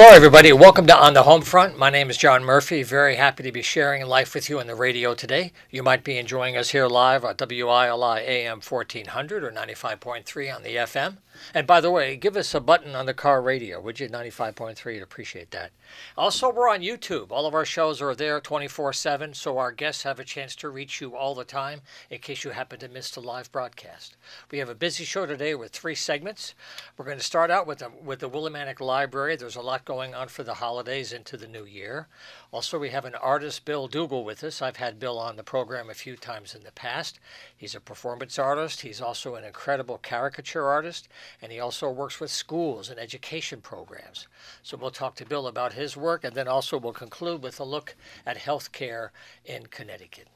[0.00, 0.52] Hello, everybody.
[0.52, 1.76] Welcome to On the Home Front.
[1.76, 2.84] My name is John Murphy.
[2.84, 5.50] Very happy to be sharing life with you on the radio today.
[5.72, 10.76] You might be enjoying us here live at WILI AM 1400 or 95.3 on the
[10.76, 11.16] FM.
[11.54, 14.08] And by the way, give us a button on the car radio, would you?
[14.08, 15.70] 95.3, I'd appreciate that.
[16.16, 17.30] Also, we're on YouTube.
[17.30, 20.68] All of our shows are there 24 7, so our guests have a chance to
[20.68, 21.80] reach you all the time
[22.10, 24.16] in case you happen to miss the live broadcast.
[24.50, 26.54] We have a busy show today with three segments.
[26.96, 29.36] We're going to start out with the, with the Willimantic Library.
[29.36, 32.08] There's a lot going on for the holidays into the new year.
[32.50, 34.62] Also, we have an artist, Bill Dougal, with us.
[34.62, 37.20] I've had Bill on the program a few times in the past.
[37.54, 41.08] He's a performance artist, he's also an incredible caricature artist,
[41.42, 44.28] and he also works with schools and education programs.
[44.62, 47.64] So, we'll talk to Bill about his work, and then also we'll conclude with a
[47.64, 47.94] look
[48.24, 49.10] at healthcare
[49.44, 50.28] in Connecticut.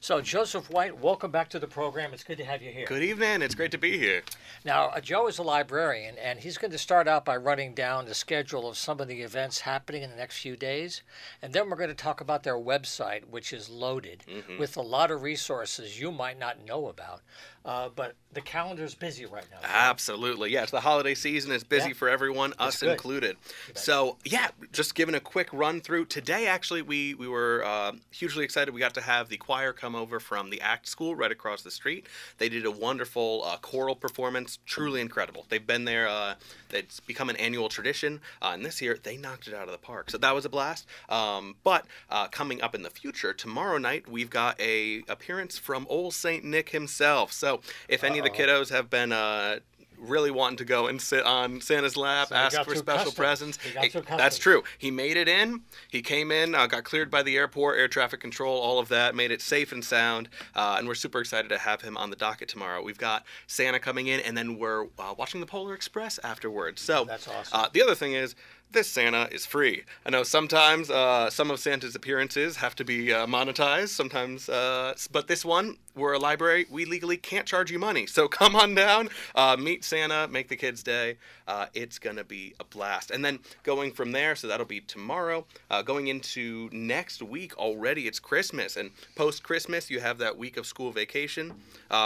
[0.00, 2.14] So, Joseph White, welcome back to the program.
[2.14, 2.86] It's good to have you here.
[2.86, 3.42] Good evening.
[3.42, 4.22] It's great to be here.
[4.64, 8.04] Now, uh, Joe is a librarian, and he's going to start out by running down
[8.06, 11.02] the schedule of some of the events happening in the next few days.
[11.42, 14.58] And then we're going to talk about their website, which is loaded Mm-hmm.
[14.58, 17.22] with a lot of resources you might not know about.
[17.68, 19.58] Uh, but the calendar's busy right now.
[19.62, 20.50] Absolutely.
[20.50, 21.52] Yeah, it's the holiday season.
[21.52, 21.94] It's busy Yeah.
[21.94, 22.90] for everyone, us good.
[22.92, 23.36] included.
[23.74, 26.06] So, yeah, just giving a quick run through.
[26.06, 28.72] Today, actually, we, we were uh, hugely excited.
[28.72, 31.70] We got to have the choir come over from the ACT School right across the
[31.70, 32.06] street.
[32.38, 35.44] They did a wonderful uh, choral performance, truly incredible.
[35.50, 36.36] They've been there, uh,
[36.70, 38.20] it's become an annual tradition.
[38.40, 40.10] Uh, and this year, they knocked it out of the park.
[40.10, 40.86] So that was a blast.
[41.10, 45.86] Um, but uh, coming up in the future, tomorrow night, we've got a appearance from
[45.90, 47.30] Old Saint Nick himself.
[47.32, 47.57] So
[47.88, 49.58] if any of the kiddos have been uh,
[50.00, 53.14] really wanting to go and sit on Santa's lap, So ask for special customs.
[53.14, 53.58] presents.
[53.96, 54.62] It- that's true.
[54.78, 55.62] He made it in.
[55.90, 59.16] He came in, uh, got cleared by the airport, air traffic control, all of that,
[59.16, 60.28] made it safe and sound.
[60.54, 62.80] Uh, and we're super excited to have him on the docket tomorrow.
[62.80, 66.80] We've got Santa coming in, and then we're uh, watching the Polar Express afterwards.
[66.80, 67.60] So That's awesome.
[67.60, 68.36] Uh, the other thing is.
[68.70, 69.84] This Santa is free.
[70.04, 73.88] I know sometimes uh, some of Santa's appearances have to be uh, monetized.
[73.88, 76.66] Sometimes, uh, but this one, we're a library.
[76.70, 78.06] We legally can't charge you money.
[78.06, 81.16] So come on down, uh, meet Santa, make the kids' day.
[81.46, 83.10] Uh, it's gonna be a blast.
[83.10, 85.46] And then going from there, so that'll be tomorrow.
[85.70, 90.58] Uh, going into next week already, it's Christmas, and post Christmas, you have that week
[90.58, 91.54] of school vacation,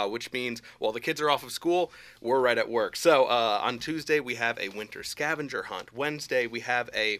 [0.07, 1.91] which means while the kids are off of school,
[2.21, 2.95] we're right at work.
[2.95, 5.93] So on Tuesday we have a winter scavenger hunt.
[5.93, 7.19] Wednesday we have a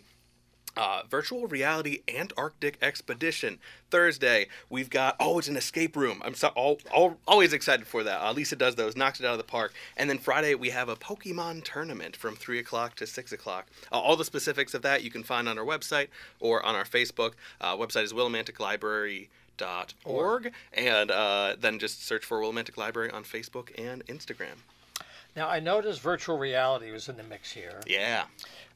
[0.78, 3.60] uh, virtual reality Antarctic expedition.
[3.90, 6.22] Thursday, we've got oh, it's an escape room.
[6.24, 8.22] I'm so all, all, always excited for that.
[8.22, 9.74] Uh, Lisa does those, knocks it out of the park.
[9.98, 13.66] And then Friday, we have a Pokemon tournament from three o'clock to six o'clock.
[13.92, 16.86] Uh, all the specifics of that you can find on our website or on our
[16.86, 17.32] Facebook.
[17.60, 24.06] Uh, website is willimanticlibrary.org, and uh, then just search for Willimantic Library on Facebook and
[24.06, 24.58] Instagram.
[25.36, 27.82] Now, I noticed virtual reality was in the mix here.
[27.88, 28.26] Yeah.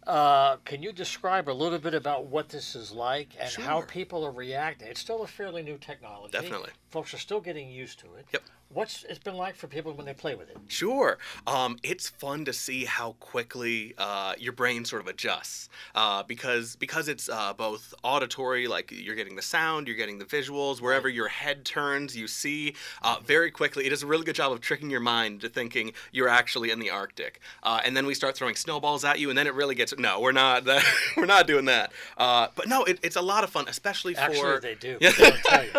[0.08, 4.26] Uh, can you describe a little bit about what this is like and how people
[4.26, 4.88] are reacting?
[4.88, 6.32] It's still a fairly new technology.
[6.32, 6.70] Definitely.
[6.90, 8.26] Folks are still getting used to it.
[8.32, 8.44] Yep.
[8.74, 10.58] What's it's been like for people when they play with it?
[10.68, 11.18] Sure.
[11.48, 16.76] Um, it's fun to see how quickly uh, your brain sort of adjusts uh, because
[16.76, 20.82] because it's uh, both auditory, like you're getting the sound, you're getting the visuals.
[20.82, 23.86] Wherever your head turns, you see uh, very quickly.
[23.86, 26.80] It does a really good job of tricking your mind to thinking you're actually in
[26.80, 27.40] the Arctic.
[27.64, 30.20] Uh, and then we start throwing snowballs at you, and then it really gets no,
[30.20, 30.84] we're not that,
[31.18, 31.94] we're not doing that.
[32.18, 34.98] Uh, but no, it, it's a lot of fun, especially for Actually, they do.
[35.00, 35.12] Yeah.
[35.12, 35.72] They don't tell you.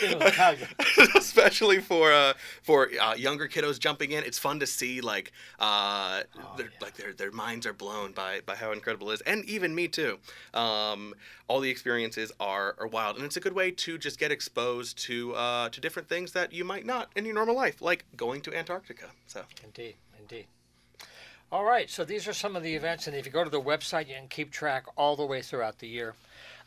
[0.00, 0.66] They don't tell you.
[1.14, 2.32] especially for uh,
[2.62, 4.24] for uh, younger kiddos jumping in.
[4.24, 6.22] It's fun to see like uh,
[6.56, 9.74] their, like their their minds are blown by by how incredible it is, and even
[9.74, 10.18] me too.
[10.54, 11.14] Um,
[11.48, 14.98] all the experiences are are wild, and it's a good way to just get exposed
[15.04, 18.40] to uh, to different things that you might not in your normal life, like going
[18.42, 19.06] to Antarctica.
[19.26, 20.46] So Indeed, indeed.
[21.50, 23.60] All right, so these are some of the events, and if you go to the
[23.60, 26.14] website, you can keep track all the way throughout the year.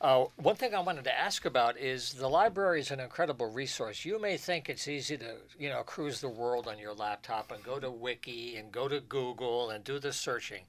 [0.06, 4.06] Uh, one thing I wanted to ask about is the library is an incredible resource.
[4.06, 7.64] You may think it's easy to, you know, cruise the world on your laptop and
[7.64, 10.66] go to Wiki and go to Google and do the searching,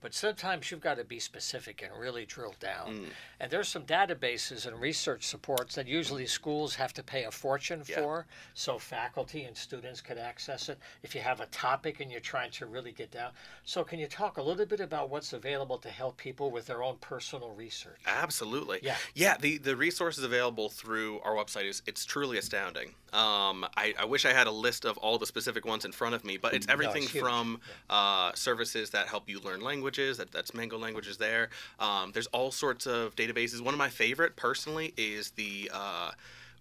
[0.00, 3.12] but sometimes you've got to be specific and really drill down.
[3.38, 7.84] And there's some databases and research supports that usually schools have to pay a fortune
[7.86, 8.00] Yeah.
[8.00, 10.80] for, so faculty and students could access it.
[11.04, 13.30] If you have a topic and you're trying to really get down,
[13.62, 16.82] so can you talk a little bit about what's available to help people with their
[16.82, 18.00] own personal research?
[18.04, 18.79] Absolutely.
[18.82, 18.96] Yeah.
[19.14, 19.36] Yeah.
[19.40, 22.90] The the resources available through our website is it's truly astounding.
[23.12, 26.14] Um, I, I wish I had a list of all the specific ones in front
[26.14, 27.22] of me, but it's everything huge.
[27.22, 30.18] from uh, services that help you learn languages.
[30.18, 31.50] That, that's Mango languages there.
[31.80, 33.60] Um, there's all sorts of databases.
[33.60, 36.12] One of my favorite personally is the uh,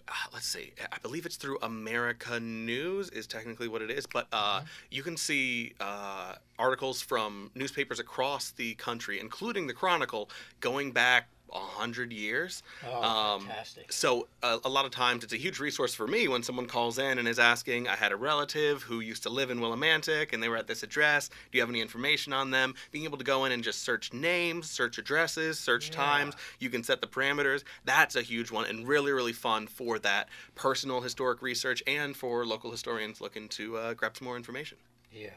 [0.09, 4.27] uh, let's see, I believe it's through America News is technically what it is, but
[4.33, 10.29] uh, you can see uh, articles from newspapers across the country, including the Chronicle,
[10.61, 12.63] going back a hundred years.
[12.85, 13.91] Oh, fantastic.
[13.91, 16.97] So uh, a lot of times it's a huge resource for me when someone calls
[16.97, 20.41] in and is asking, I had a relative who used to live in Willimantic and
[20.41, 21.29] they were at this address.
[21.29, 22.75] Do you have any information on them?
[22.91, 25.95] Being able to go in and just search names, search addresses, search Yeah.
[25.95, 26.35] times.
[26.59, 27.63] You can set the parameters.
[27.85, 32.45] That's a huge one and really, really fun for that personal historic research and for
[32.45, 34.77] local historians looking to uh, grab some more information.
[35.11, 35.29] Yeah.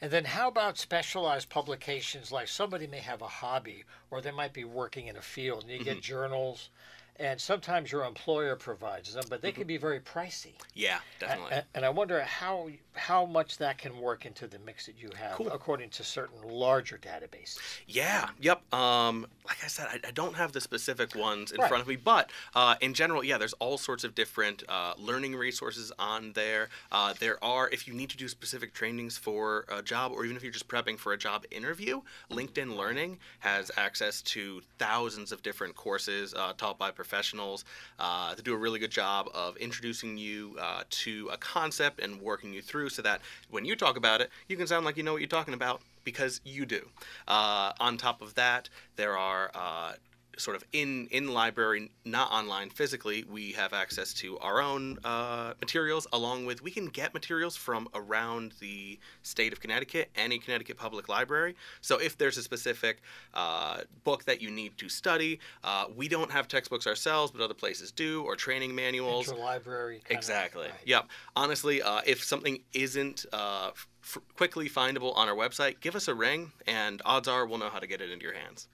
[0.00, 4.52] And then how about specialized publications like somebody may have a hobby or they might
[4.52, 6.00] be working in a field and you get mm-hmm.
[6.00, 6.70] journals
[7.18, 9.60] and sometimes your employer provides them, but they mm-hmm.
[9.60, 10.52] can be very pricey.
[10.74, 11.52] Yeah, definitely.
[11.52, 15.10] A- And I wonder how how much that can work into the mix that you
[15.16, 15.48] have Cool.
[15.52, 17.58] according to certain larger databases.
[17.86, 18.28] Yeah.
[18.40, 18.72] Yep.
[18.74, 21.68] Um, like I said, I, I don't have the specific ones in Right.
[21.68, 25.36] front of me, but uh, in general, yeah, there's all sorts of different uh, learning
[25.36, 26.68] resources on there.
[26.90, 30.36] Uh, there are, if you need to do specific trainings for a job, or even
[30.36, 32.00] if you're just prepping for a job interview,
[32.30, 37.64] LinkedIn Learning has access to thousands of different courses uh, taught by professionals
[37.98, 42.20] uh, to do a really good job of introducing you uh, to a concept and
[42.20, 45.02] working you through, so that when you talk about it, you can sound like you
[45.02, 46.88] know what you're talking about because you do.
[47.26, 49.92] Uh, on top of that, there are uh,
[50.38, 53.24] sort of in in library, not online physically.
[53.28, 57.88] We have access to our own uh, materials, along with we can get materials from
[57.94, 61.56] around the state of Connecticut, any Connecticut Public Library.
[61.80, 63.02] So if there's a specific
[63.34, 67.54] uh, book that you need to study, uh, we don't have textbooks ourselves, but other
[67.54, 69.28] places do, or training manuals.
[69.28, 69.96] Interlibrary.
[70.04, 70.66] of- Exactly.
[70.68, 70.80] right.
[70.84, 71.06] Yep.
[71.34, 73.70] Honestly, uh, if something isn't uh,
[74.02, 77.70] f- quickly findable on our website, give us a ring, and odds are we'll know
[77.70, 78.68] how to get it into your hands.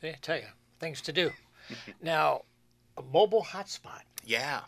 [0.00, 0.46] See, I tell you,
[0.80, 1.30] things to do.
[2.02, 2.42] now,
[2.96, 4.02] a mobile hotspot.
[4.24, 4.62] Yeah.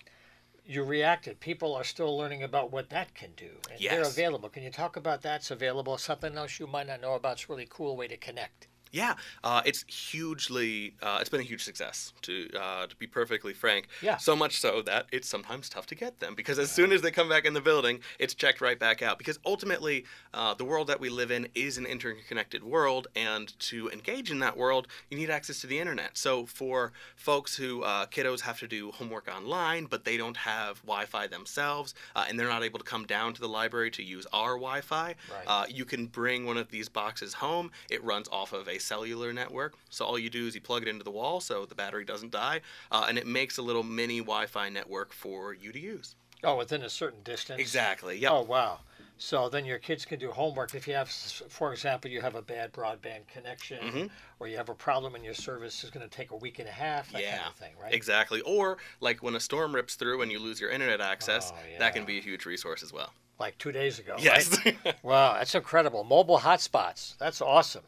[0.64, 1.41] You reacted.
[1.41, 3.50] People are still learning about what that can do.
[3.70, 4.49] And they're available.
[4.49, 5.99] Can you talk about that's available?
[5.99, 7.32] Something else you might not know about.
[7.32, 8.69] It's a really cool way to connect.
[8.93, 10.94] Yeah, uh, it's hugely.
[11.03, 12.12] Uh, it's been a huge success.
[12.23, 13.89] To uh, to be perfectly frank.
[14.03, 14.19] Yeah.
[14.19, 17.11] So much so that it's sometimes tough to get them because as soon as they
[17.11, 19.17] come back in the building, it's checked right back out.
[19.19, 20.05] Because ultimately,
[20.35, 24.39] uh, the world that we live in is an interconnected world, and to engage in
[24.41, 26.19] that world, you need access to the internet.
[26.19, 30.83] So for folks who uh, kiddos have to do homework online, but they don't have
[30.83, 34.27] Wi-Fi themselves, uh, and they're not able to come down to the library to use
[34.35, 35.44] our Wi-Fi, Right.
[35.47, 37.71] uh, you can bring one of these boxes home.
[37.91, 39.75] It runs off of a cellular network.
[39.90, 42.32] So all you do is you plug it into the wall so the battery doesn't
[42.32, 46.17] die, uh, and it makes a little mini Wi Fi network for you to use.
[46.44, 47.61] Oh, within a certain distance.
[47.61, 48.19] Exactly.
[48.19, 48.32] Yep.
[48.32, 48.81] Oh, wow.
[49.17, 50.75] So then your kids can do homework.
[50.75, 54.11] If you have, for example, you have a bad broadband connection, Mhm.
[54.40, 56.69] or you have a problem and your service is going to take a week and
[56.69, 57.37] a half, that yeah.
[57.37, 57.94] kind of thing, right?
[57.94, 58.40] Exactly.
[58.40, 61.94] Or like when a storm rips through and you lose your internet access, Oh, that
[61.94, 63.12] can be a huge resource as well.
[63.38, 64.17] Like two days ago.
[64.19, 64.56] Yes.
[64.64, 64.76] Right?
[65.05, 66.02] wow, that's incredible.
[66.02, 67.17] Mobile hotspots.
[67.19, 67.84] That's awesome.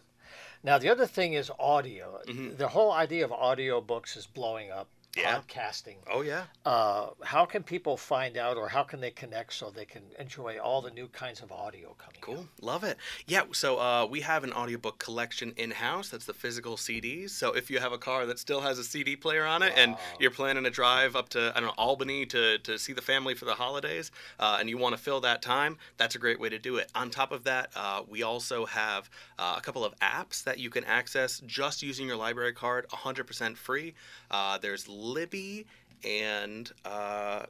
[0.64, 2.20] Now the other thing is audio.
[2.26, 2.56] Mhm.
[2.56, 4.88] The whole idea of audio books is blowing up.
[5.16, 5.40] Yeah.
[5.40, 5.96] Podcasting.
[6.10, 6.44] oh yeah.
[6.64, 10.58] Uh, how can people find out, or how can they connect so they can enjoy
[10.58, 12.16] all the new kinds of audio coming?
[12.16, 12.20] out?
[12.20, 12.96] Cool, love it.
[13.26, 16.08] Yeah, so uh, we have an audiobook collection in house.
[16.08, 17.30] That's the physical CDs.
[17.30, 19.96] So if you have a car that still has a CD player on it, and
[20.18, 23.34] you're planning a drive up to I don't know Albany to to see the family
[23.34, 26.48] for the holidays, uh, and you want to fill that time, that's a great way
[26.48, 26.90] to do it.
[26.94, 29.08] On top of that, uh, we also have
[29.38, 33.56] uh, a couple of apps that you can access just using your library card, 100%
[33.56, 33.94] free.
[34.30, 35.66] Uh, there's Libby
[36.04, 36.70] and.
[36.84, 37.44] Uh,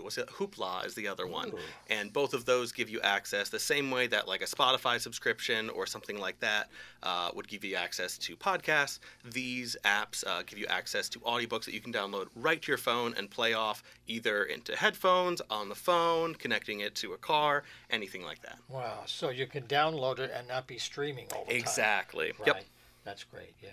[0.00, 0.28] What's it?
[0.28, 1.58] Hoopla is the other one Ooh.
[1.90, 5.70] and both of those give you access the same way that like a spotify subscription
[5.70, 6.68] or something like that
[7.02, 9.00] uh, would give you access to podcasts
[9.32, 12.78] these apps uh, give you access to audiobooks that you can download right to your
[12.78, 17.64] phone and play off either into headphones on the phone connecting it to a car
[17.90, 19.00] anything like that Wow.
[19.06, 21.60] So you can download it and not be streaming all the time.
[21.60, 22.46] exactly Right.
[22.46, 22.64] yep
[23.04, 23.54] That's great.
[23.60, 23.70] Yeah.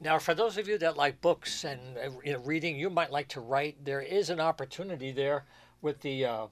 [0.00, 3.10] Now, for those of you that like books and uh, you know, reading, you might
[3.10, 3.84] like to write.
[3.84, 5.44] There is an opportunity there
[5.82, 6.46] with the uh,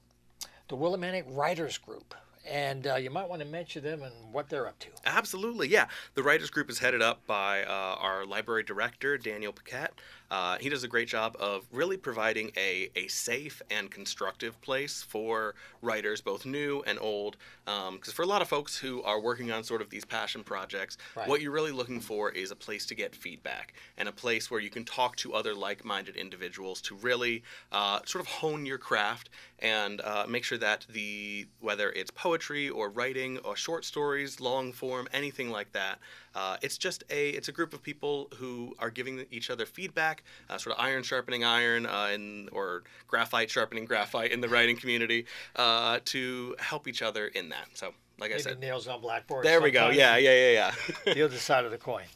[0.68, 2.14] the Willimantic Writers Group,
[2.46, 4.88] and uh, you might want to mention them and what they're up to.
[5.06, 5.86] Absolutely, yeah.
[6.14, 9.92] The writers group is headed up by uh, our library director, Daniel Paquette.
[10.30, 15.02] Uh, he does a great job of really providing a, a safe and constructive place
[15.02, 17.36] for writers, both new and old.
[17.64, 20.96] Because for a lot of folks who are working on sort of these passion projects,
[21.16, 21.28] Right.
[21.28, 24.60] what you're really looking for is a place to get feedback and a place where
[24.60, 27.42] you can talk to other like minded individuals to really
[27.72, 29.30] uh, sort of hone your craft
[29.60, 34.72] and uh, make sure that the whether it's poetry or writing or short stories, long
[34.72, 35.98] form, anything like that,
[36.38, 40.22] Uh, it's just a it's a group of people who are giving each other feedback,
[40.48, 44.76] uh, sort of iron sharpening iron, uh, in, or graphite sharpening graphite in the writing
[44.76, 45.26] community,
[45.56, 47.66] uh, to help each other in that.
[47.74, 47.86] So,
[48.20, 49.44] like Maybe I said, nails on blackboard.
[49.44, 49.90] there we go.
[49.90, 50.72] Yeah, yeah, yeah,
[51.06, 51.14] yeah.
[51.14, 52.06] the other side of the coin.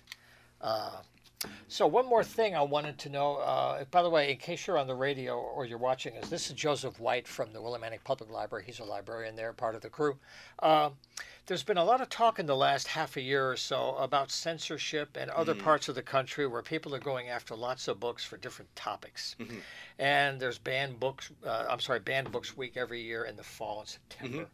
[1.68, 3.36] So one more thing I wanted to know.
[3.36, 6.48] Uh, by the way, in case you're on the radio or you're watching us, this
[6.48, 8.64] is Joseph White from the Willimantic Public Library.
[8.66, 10.16] He's a librarian there, part of the crew.
[10.58, 10.90] Uh,
[11.46, 14.30] there's been a lot of talk in the last half a year or so about
[14.30, 18.24] censorship and other parts of the country where people are going after lots of books
[18.24, 19.34] for different topics.
[19.98, 21.30] And there's banned books.
[21.44, 24.46] Uh, I'm sorry, banned books week every year in the fall and September.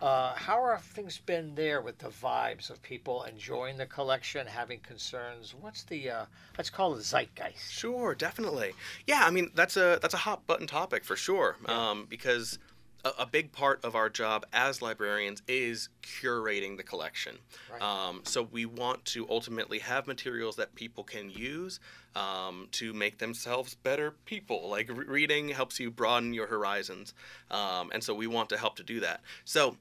[0.00, 4.80] Uh, how have things been there with the vibes of people enjoying the collection, having
[4.80, 5.54] concerns?
[5.60, 6.24] What's the uh,
[6.56, 7.70] let's call it zeitgeist?
[7.70, 8.72] Sure, definitely.
[9.06, 11.56] Yeah, I mean that's a that's a hot button topic for sure.
[11.66, 12.58] Um, because
[13.04, 17.36] a, a big part of our job as librarians is curating the collection.
[17.70, 17.82] Right.
[17.82, 21.80] Um, so we want to ultimately have materials that people can use
[22.16, 24.68] um, to make themselves better people.
[24.68, 27.14] Like re- reading helps you broaden your horizons,
[27.50, 29.20] um, and so we want to help to do that.
[29.44, 29.76] So.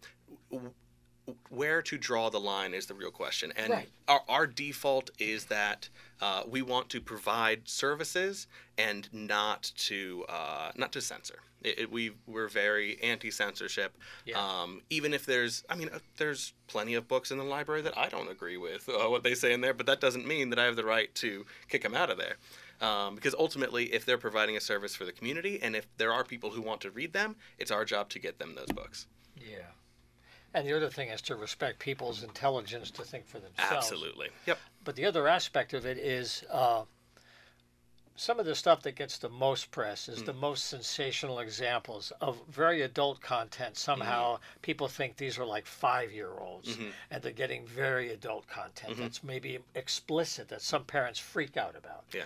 [0.51, 0.71] W-
[1.49, 3.51] where to draw the line is the real question.
[3.57, 3.89] And Right.
[4.07, 5.89] our, our default is that
[6.21, 8.47] uh, we want to provide services
[8.77, 11.39] and not to uh, not to censor.
[11.63, 13.97] It, it, we we're very anti-censorship.
[14.25, 14.39] Yeah.
[14.39, 17.97] Um, even if there's, I mean, uh, there's plenty of books in the library that
[17.97, 20.59] I don't agree with uh, what they say in there, but that doesn't mean that
[20.59, 22.35] I have the right to kick them out of there.
[22.79, 26.23] Um, because ultimately, if they're providing a service for the community, and if there are
[26.23, 29.07] people who want to read them, it's our job to get them those books.
[29.35, 29.71] Yeah.
[30.53, 33.71] And the other thing is to respect people's intelligence to think for themselves.
[33.71, 34.29] Absolutely.
[34.45, 34.57] Yep.
[34.83, 36.83] But the other aspect of it is uh,
[38.17, 40.39] some of the stuff that gets the most press is the mm.
[40.39, 43.77] most sensational examples of very adult content.
[43.77, 44.59] Somehow mm-hmm.
[44.63, 46.89] people think these are like five year olds mm-hmm.
[47.11, 49.03] and they're getting very adult content mm-hmm.
[49.03, 52.05] that's maybe explicit that some parents freak out about.
[52.13, 52.23] Yeah.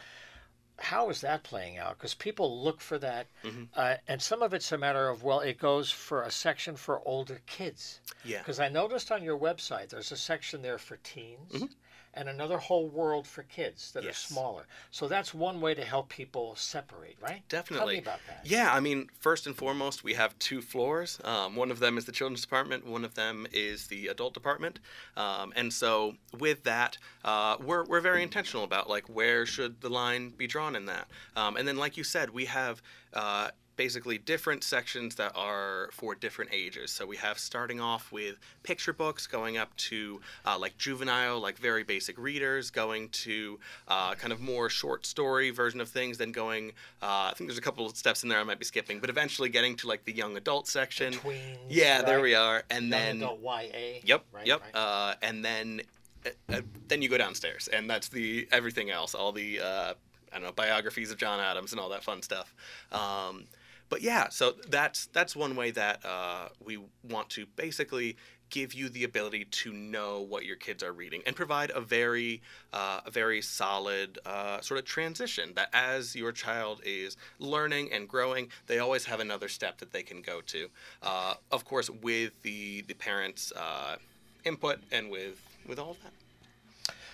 [0.81, 1.97] How is that playing out?
[1.97, 3.63] Because people look for that, Mm-hmm.
[3.75, 7.01] uh, and some of it's a matter of well, it goes for a section for
[7.07, 7.99] older kids.
[8.25, 8.39] Yeah.
[8.39, 11.65] Because I noticed on your website there's a section there for teens Mm-hmm.
[12.13, 14.11] And another whole world for kids that Yes.
[14.25, 14.67] are smaller.
[14.91, 17.47] So that's one way to help people separate, right?
[17.47, 17.77] Definitely.
[17.79, 18.45] Tell me about that.
[18.45, 21.19] Yeah, I mean, first and foremost, we have two floors.
[21.23, 22.85] Um, one of them is the children's department.
[22.85, 24.79] One of them is the adult department.
[25.15, 29.89] Um, and so, with that, uh, we're we're very intentional about like where should the
[29.89, 31.07] line be drawn in that.
[31.35, 32.81] Um, and then, like you said, we have.
[33.13, 33.49] Uh,
[33.81, 36.91] basically different sections that are for different ages.
[36.91, 41.57] So we have starting off with picture books, going up to uh, like juvenile, like
[41.57, 46.31] very basic readers, going to uh, kind of more short story version of things, then
[46.31, 46.73] going.
[47.01, 49.09] Uh, I think there's a couple of steps in there I might be skipping, but
[49.09, 51.13] eventually getting to like the young adult section.
[51.13, 51.57] Tweens.
[51.67, 54.01] yeah, there we are, and Young then adult YA.
[54.03, 54.61] Yep, Right, yep.
[54.61, 54.75] right.
[54.75, 55.81] Uh, and then,
[56.23, 59.93] uh, uh, then you go downstairs, and that's the everything else, all the uh,
[60.31, 62.53] I don't know biographies of John Adams and all that fun stuff.
[62.91, 63.45] Um,
[63.91, 68.15] but yeah, so that's that's one way that uh, we want to basically
[68.49, 72.41] give you the ability to know what your kids are reading and provide a very
[72.71, 78.07] uh, a very solid uh, sort of transition that as your child is learning and
[78.07, 80.69] growing they always have another step that they can go to.
[81.03, 83.97] Uh, of course with the the parents uh,
[84.45, 86.13] input and with with all of that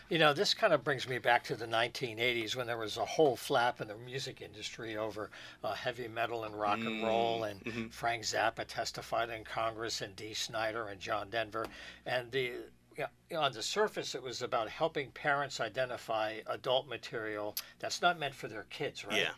[0.09, 3.03] You know, this kind of brings me back to the 1980s when there was a
[3.03, 5.29] whole flap in the music industry over
[5.63, 7.87] uh, heavy metal and rock and roll, mm, and mm-hmm.
[7.87, 11.65] Frank Zappa testified in Congress, and Dee Snider and John Denver,
[12.05, 12.53] and the.
[12.97, 18.33] Yeah, on the surface, it was about helping parents identify adult material that's not meant
[18.33, 19.19] for their kids, right?
[19.19, 19.29] Yeah.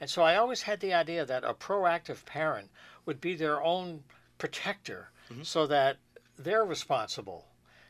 [0.00, 2.68] And so I always had the idea that a proactive parent
[3.06, 4.04] would be their own
[4.36, 5.44] protector mm-hmm.
[5.44, 5.96] so that
[6.36, 7.46] they're responsible.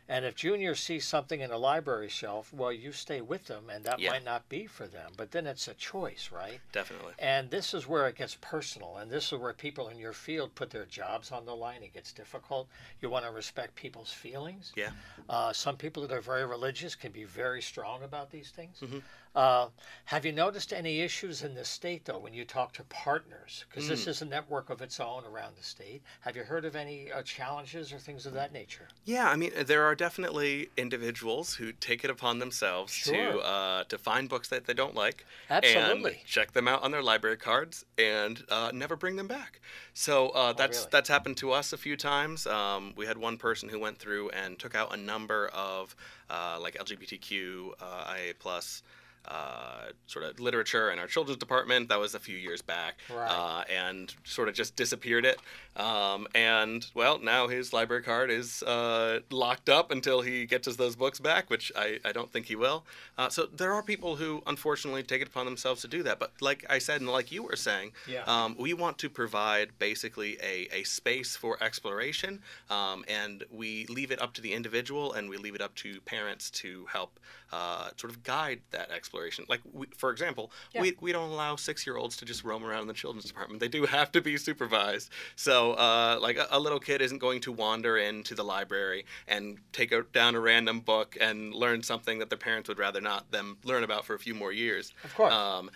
[0.09, 3.85] And if Junior sees something in a library shelf, well, you stay with them, and
[3.85, 4.13] that Yeah.
[4.13, 5.13] might not be for them.
[5.17, 6.61] But then it's a choice, right?
[6.73, 10.13] definitely And this is where it gets personal, and this is where people in your
[10.13, 11.83] field put their jobs on the line.
[11.83, 12.69] It gets difficult.
[13.01, 14.73] You want to respect people's feelings.
[14.77, 14.91] yeah
[15.29, 18.79] Uh, some people that are very religious can be very strong about these things.
[18.81, 18.99] Mm-hmm.
[19.37, 19.69] Uh,
[20.07, 23.65] have you noticed any issues in the state, though, when you talk to partners?
[23.69, 23.89] Because Mm.
[23.89, 26.03] this is a network of its own around the state.
[26.23, 28.89] Have you heard of any uh, challenges or things of that nature?
[29.05, 33.37] Yeah, I mean, there are definitely individuals who take it upon themselves Sure.
[33.37, 36.11] to uh, to find books that they don't like, Absolutely.
[36.13, 39.61] and check them out on their library cards, and uh, never bring them back.
[39.95, 40.91] So uh, that's Oh, really?
[40.91, 42.49] that's happened to us a few times.
[42.49, 45.95] Um, we had one person who went through and took out a number of
[46.29, 48.83] uh, like LGBTQ, uh, IA plus.
[49.29, 51.89] Uh, sort of literature in our children's department.
[51.89, 53.29] That was a few years back, Right.
[53.31, 55.39] uh, and sort of just disappeared it.
[55.77, 60.77] Um, and well, now his library card is uh, locked up until he gets us
[60.77, 62.85] those books back, which I, I don't think he will.
[63.19, 66.19] Uh, so there are people who unfortunately take it upon themselves to do that.
[66.19, 68.23] But like I said, and like you were saying, Yeah.
[68.27, 72.41] um, we want to provide basically a, a space for exploration,
[72.71, 76.01] um, and we leave it up to the individual and we leave it up to
[76.03, 77.19] parents to help
[77.53, 79.45] uh, sort of guide that exploration.
[79.49, 80.81] Like, we, for example, Yeah.
[80.83, 83.61] we, we don't allow six year olds to just roam around in the children's department.
[83.61, 85.11] They do have to be supervised.
[85.37, 89.59] So, uh, like, a, a little kid isn't going to wander into the library and
[89.73, 93.31] take a, down a random book and learn something that their parents would rather not
[93.31, 94.93] them learn about for a few more years.
[95.05, 95.33] Of course.
[95.33, 95.71] Um,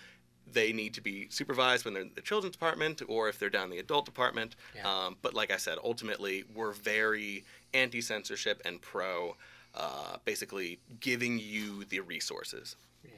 [0.51, 3.65] they need to be supervised when they're in the children's department or if they're down
[3.65, 4.57] in the adult department.
[4.75, 5.05] Yeah.
[5.05, 9.37] Um, but like I said, ultimately, we're very anti censorship and pro
[9.75, 12.75] uh, basically giving you the resources.
[13.03, 13.11] Yeah.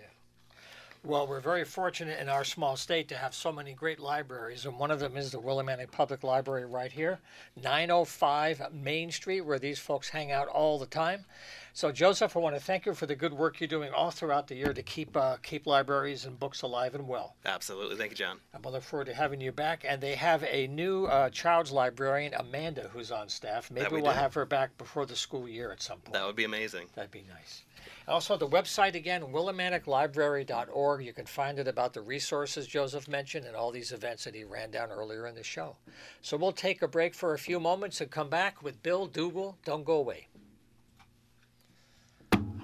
[1.05, 4.79] Well, we're very fortunate in our small state to have so many great libraries, and
[4.79, 7.19] one of them is the Willimantic Public Library right here,
[7.61, 11.25] 905 Main Street, where these folks hang out all the time.
[11.73, 14.47] So, Joseph, I want to thank you for the good work you're doing all throughout
[14.47, 17.35] the year to keep uh, keep libraries and books alive and well.
[17.45, 17.97] Absolutely.
[17.97, 18.39] Thank you, John.
[18.53, 19.83] I look forward to having you back.
[19.85, 23.71] And they have a new uh, child's librarian, Amanda, who's on staff.
[23.71, 24.19] Maybe we we'll do.
[24.19, 26.13] have her back before the school year at some point.
[26.13, 26.85] That would be amazing.
[26.95, 27.63] That'd be nice.
[28.07, 31.05] Also, the website again, willimanticlibrary.org.
[31.05, 34.43] You can find it about the resources Joseph mentioned and all these events that he
[34.43, 35.77] ran down earlier in the show.
[36.21, 39.57] So we'll take a break for a few moments and come back with Bill Dougal.
[39.63, 40.27] Don't go away.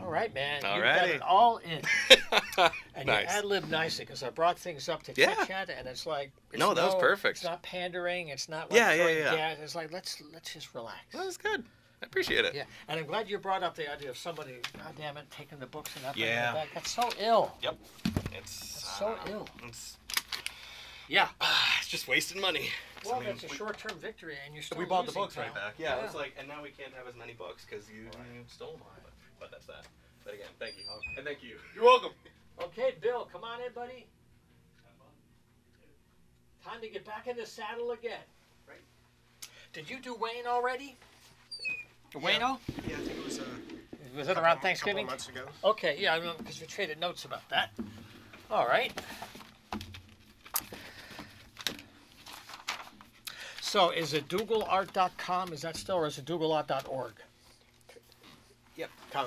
[0.01, 0.65] All right, man.
[0.65, 1.81] All you got it all in.
[2.95, 3.29] And Nice.
[3.31, 5.45] you ad lib nicely because I brought things up to Yeah.
[5.45, 7.37] chat, and it's like it's No, that was perfect.
[7.37, 8.27] It's not pandering.
[8.27, 9.35] It's not like Yeah, yeah, yeah.
[9.35, 9.57] gas.
[9.61, 10.99] It's like let's let's just relax.
[11.13, 11.63] That was good.
[12.01, 12.55] I appreciate it.
[12.55, 15.59] Yeah, and I'm glad you brought up the idea of somebody, God damn it, taking
[15.59, 16.45] the books and not bringing Yeah.
[16.53, 16.67] them back.
[16.73, 17.51] That's so ill.
[17.61, 17.77] Yep.
[18.33, 19.47] It's so uh, ill.
[19.67, 19.97] It's,
[21.09, 21.27] Yeah.
[21.79, 22.69] it's just wasting money.
[23.05, 25.21] Well, I mean, that's a we- short-term victory, and you're still we bought the losing,
[25.23, 25.67] books right pal.
[25.67, 25.73] back.
[25.77, 26.05] Yeah, Yeah.
[26.05, 29.01] it's like, and now we can't have as many books because you, you stole mine.
[29.03, 29.85] But, but that's that.
[30.23, 30.83] But again, thank you.
[31.17, 31.57] And thank you.
[31.75, 32.11] You're welcome.
[32.61, 34.05] Okay, Bill, come on in, buddy.
[36.63, 38.19] Time to get back in the saddle again.
[38.67, 38.77] Right.
[39.73, 40.97] Did you do Wayne already?
[42.13, 42.57] Wayno?
[42.87, 43.43] Yeah, I think it was uh,
[44.17, 45.05] Was it around Thanksgiving?
[45.05, 45.45] months ago.
[45.63, 47.71] Okay, yeah, I because we traded notes about that.
[48.49, 48.91] All right.
[53.61, 55.53] So is it dougallart.com?
[55.53, 57.13] Is that still, or is it dougallart.org?
[58.75, 58.89] Yep.
[59.11, 59.25] Tom.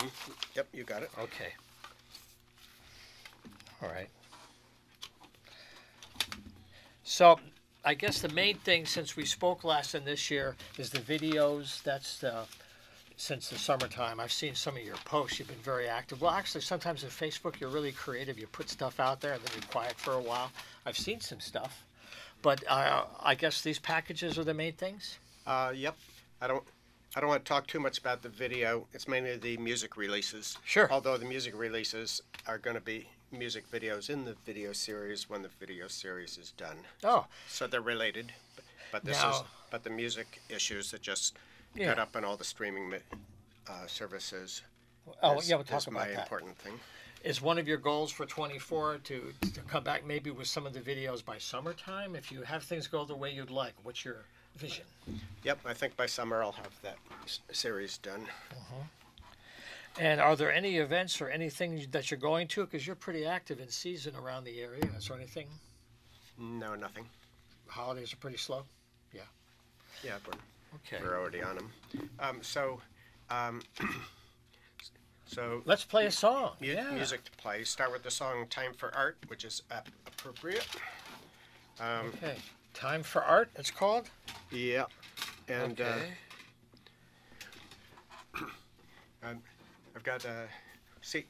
[0.57, 1.11] Yep, you got it.
[1.21, 1.53] Okay.
[3.81, 4.09] All right.
[7.05, 7.39] So,
[7.85, 11.83] I guess the main thing since we spoke last in this year is the videos.
[11.83, 12.45] That's the
[13.23, 14.19] since the summertime.
[14.19, 15.39] I've seen some of your posts.
[15.39, 16.21] You've been very active.
[16.21, 18.37] Well, actually, sometimes on Facebook you're really creative.
[18.37, 20.51] You put stuff out there and then you're quiet for a while.
[20.85, 21.85] I've seen some stuff,
[22.43, 25.19] but uh, I guess these packages are the main things.
[25.47, 25.97] Uh, yep.
[26.41, 26.65] I don't.
[27.15, 28.87] I don't want to talk too much about the video.
[28.93, 30.59] It's mainly the music releases.
[30.65, 30.91] Sure.
[30.91, 35.43] Although the music releases are going to be music videos in the video series when
[35.43, 36.79] the video series is done.
[37.05, 38.33] Oh, So they're related.
[38.57, 39.43] But, but this is.
[39.71, 41.37] But the music issues that just
[41.75, 41.87] Yeah.
[41.87, 42.93] got up on all the streaming
[43.69, 44.63] uh, services.
[45.23, 46.23] oh is, yeah, we'll talk about my that.
[46.23, 46.75] important thing.
[47.25, 50.73] Is one of your goals for 24 to, to come back maybe with some of
[50.75, 52.17] the videos by summertime?
[52.17, 54.25] If you have things go the way you'd like, what's your
[54.57, 54.85] vision?
[55.45, 55.61] Yep.
[55.65, 58.27] I think by summer I'll have that s- series done.
[60.01, 62.65] And are there any events or anything that you're going to?
[62.65, 64.83] Because you're pretty active in season around the area.
[64.97, 65.47] Is there anything?
[66.39, 67.05] No, nothing.
[67.69, 68.65] Holidays are pretty slow.
[70.03, 70.33] Yeah, we're,
[70.77, 71.03] Okay.
[71.03, 71.71] we're already on them.
[72.21, 72.81] Um, so,
[73.31, 73.61] um,
[75.27, 76.53] so Let's play a song.
[76.61, 76.91] mu- yeah.
[76.91, 77.65] music to play.
[77.65, 80.67] Start with the song "Time for Art," which is ap- appropriate.
[81.81, 82.37] Um, Okay.
[82.75, 83.51] Time for art.
[83.57, 84.09] It's called.
[84.51, 84.85] yeah,
[85.47, 86.13] and okay.
[88.35, 88.45] uh,
[89.23, 89.43] um,
[89.95, 90.45] I've got uh,
[91.03, 91.27] see.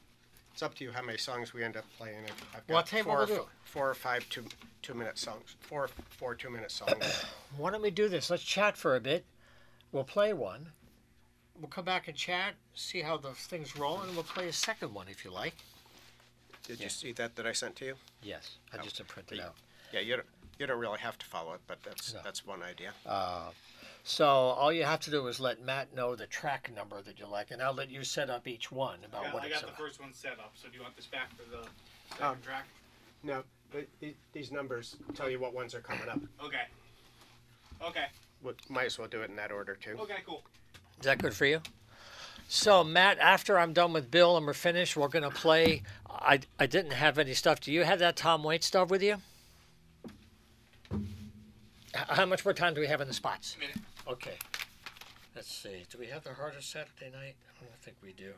[0.53, 2.19] It's up to you how many songs we end up playing.
[2.25, 3.47] I've, I've Well, I'll got tell you four, or we'll f- do.
[3.65, 4.45] four or five two
[4.81, 5.55] two minute songs.
[5.61, 7.25] Four four two minute songs.
[7.57, 8.29] Why don't we do this?
[8.29, 9.25] Let's chat for a bit.
[9.93, 10.67] We'll play one.
[11.59, 14.93] We'll come back and chat, see how the things roll, and we'll play a second
[14.93, 15.53] one if you like.
[16.63, 16.85] Did Yeah.
[16.85, 17.97] you see that that I sent to you?
[18.23, 19.55] Yes, I Oh, just to print it out.
[19.93, 20.27] Yeah, you don't
[20.59, 22.21] you don't really have to follow it, but that's No.
[22.23, 22.93] that's one idea.
[23.05, 23.51] Uh,
[24.03, 27.27] so all you have to do is let Matt know the track number that you
[27.27, 29.55] like, and I'll let you set up each one about I got, what I it's
[29.55, 29.77] got the about.
[29.79, 31.67] first one set up, so do you want this back for the
[32.11, 32.65] second Um, track?
[33.23, 36.19] No, but the- these numbers tell you what ones are coming up.
[36.41, 36.67] Okay.
[37.81, 38.07] Okay.
[38.43, 39.95] We might as well do it in that order too.
[39.99, 40.43] Okay, cool.
[40.99, 41.61] Is that good for you?
[42.49, 45.81] So, Matt, after I'm done with Bill and we're finished, we're going to play.
[46.09, 47.59] I, I didn't have any stuff.
[47.61, 49.17] Do you have that Tom Waits stuff with you?
[51.93, 53.55] How much more time do we have in the spots?
[53.55, 53.77] A Minute.
[54.07, 54.35] Okay.
[55.35, 55.85] Let's see.
[55.89, 57.35] Do we have the Heart of Saturday Night?
[57.59, 58.33] I don't think we do.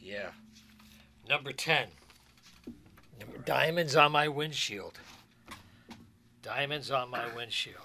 [0.00, 0.30] Yeah.
[1.28, 1.88] Number 10.
[3.20, 4.98] Number- Diamonds on my windshield.
[6.42, 7.76] Diamonds on my windshield.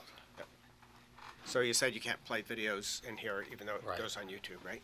[1.46, 3.98] So you said you can't play videos in here, even though it Right.
[3.98, 4.82] goes on YouTube, right?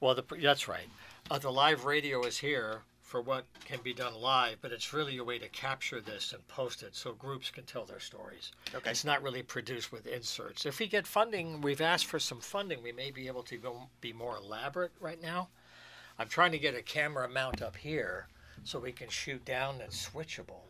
[0.00, 0.88] Well, the, that's right.
[1.30, 5.18] Uh, the live radio is here for what can be done live, but it's really
[5.18, 8.52] a way to capture this and post it so groups can tell their stories.
[8.74, 8.90] Okay.
[8.90, 10.64] It's not really produced with inserts.
[10.64, 13.88] If we get funding, we've asked for some funding, we may be able to go
[14.00, 15.48] be more elaborate right now.
[16.18, 18.28] I'm trying to get a camera mount up here
[18.64, 20.60] so we can shoot down and switchable.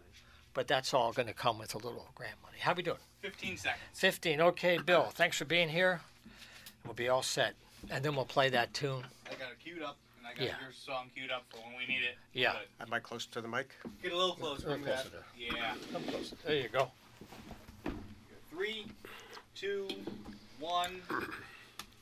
[0.54, 2.56] But that's all going to come with a little grant money.
[2.60, 2.96] How we doing?
[3.22, 3.80] 15 seconds.
[3.94, 4.40] 15.
[4.40, 6.00] Okay, Bill, thanks for being here.
[6.84, 7.54] We'll be all set.
[7.90, 9.04] And then we'll play that tune.
[9.26, 10.54] I got it queued up, and I got Yeah.
[10.60, 12.16] your song queued up for when we need it.
[12.32, 12.52] Yeah.
[12.52, 12.86] Good.
[12.86, 13.68] Am I close to the mic?
[14.02, 14.66] Get a little closer.
[14.66, 15.74] A little Bring that- closer Yeah.
[15.92, 16.36] Come closer.
[16.44, 16.90] There you go.
[18.50, 18.86] Three,
[19.54, 19.88] two,
[20.58, 21.02] one.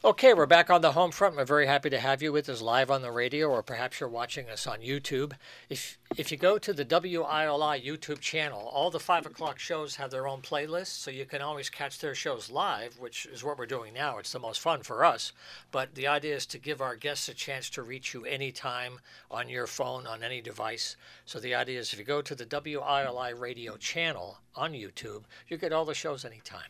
[0.04, 1.36] Okay, we're back on the home front.
[1.36, 4.10] We're very happy to have you with us live on the radio, or perhaps you're
[4.10, 5.32] watching us on YouTube.
[5.70, 10.10] If if you go to the WILI YouTube channel, all the five o'clock shows have
[10.10, 13.64] their own playlists, so you can always catch their shows live, which is what we're
[13.64, 14.18] doing now.
[14.18, 15.32] It's the most fun for us.
[15.72, 19.48] But the idea is to give our guests a chance to reach you anytime on
[19.48, 20.96] your phone, on any device.
[21.24, 25.56] So the idea is if you go to the WILI radio channel on YouTube, you
[25.56, 26.68] get all the shows anytime.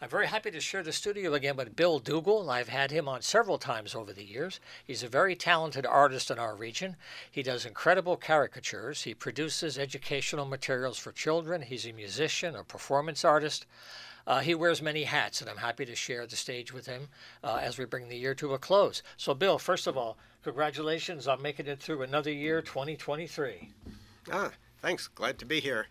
[0.00, 2.50] I'm very happy to share the studio again with Bill Dougal.
[2.50, 4.60] I've had him on several times over the years.
[4.84, 6.96] He's a very talented artist in our region.
[7.30, 9.02] He does incredible caricatures.
[9.02, 11.62] He produces educational materials for children.
[11.62, 13.66] He's a musician, a performance artist.
[14.26, 17.08] Uh, he wears many hats, and I'm happy to share the stage with him
[17.42, 19.02] uh, as we bring the year to a close.
[19.16, 23.70] So, Bill, first of all, congratulations on making it through another year, 2023.
[24.32, 24.50] Ah,
[24.80, 25.08] thanks.
[25.08, 25.86] Glad to be here.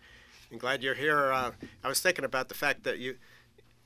[0.50, 1.32] And glad you're here.
[1.32, 3.16] Uh, I was thinking about the fact that you,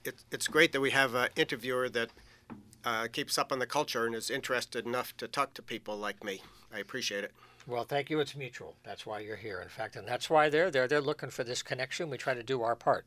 [0.08, 2.10] it, it's great that we have an interviewer that
[2.84, 6.24] uh, keeps up on the culture and is interested enough to talk to people like
[6.24, 6.42] me.
[6.74, 7.32] I appreciate it.
[7.66, 8.18] Well, thank you.
[8.18, 8.76] It's mutual.
[8.82, 10.88] That's why you're here, in fact, and that's why they're there.
[10.88, 12.08] They're looking for this connection.
[12.08, 13.04] We try to do our part.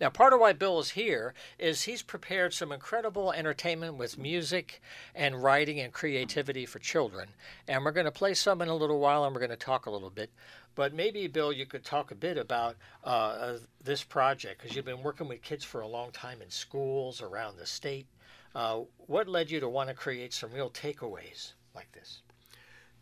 [0.00, 4.82] Now, part of why Bill is here is he's prepared some incredible entertainment with music
[5.14, 7.28] and writing and creativity for children.
[7.68, 9.86] And we're going to play some in a little while, and we're going to talk
[9.86, 10.30] a little bit.
[10.74, 14.84] But maybe, Bill, you could talk a bit about uh, uh, this project because you've
[14.84, 18.06] been working with kids for a long time in schools around the state.
[18.54, 22.22] Uh, what led you to want to create some real takeaways like this?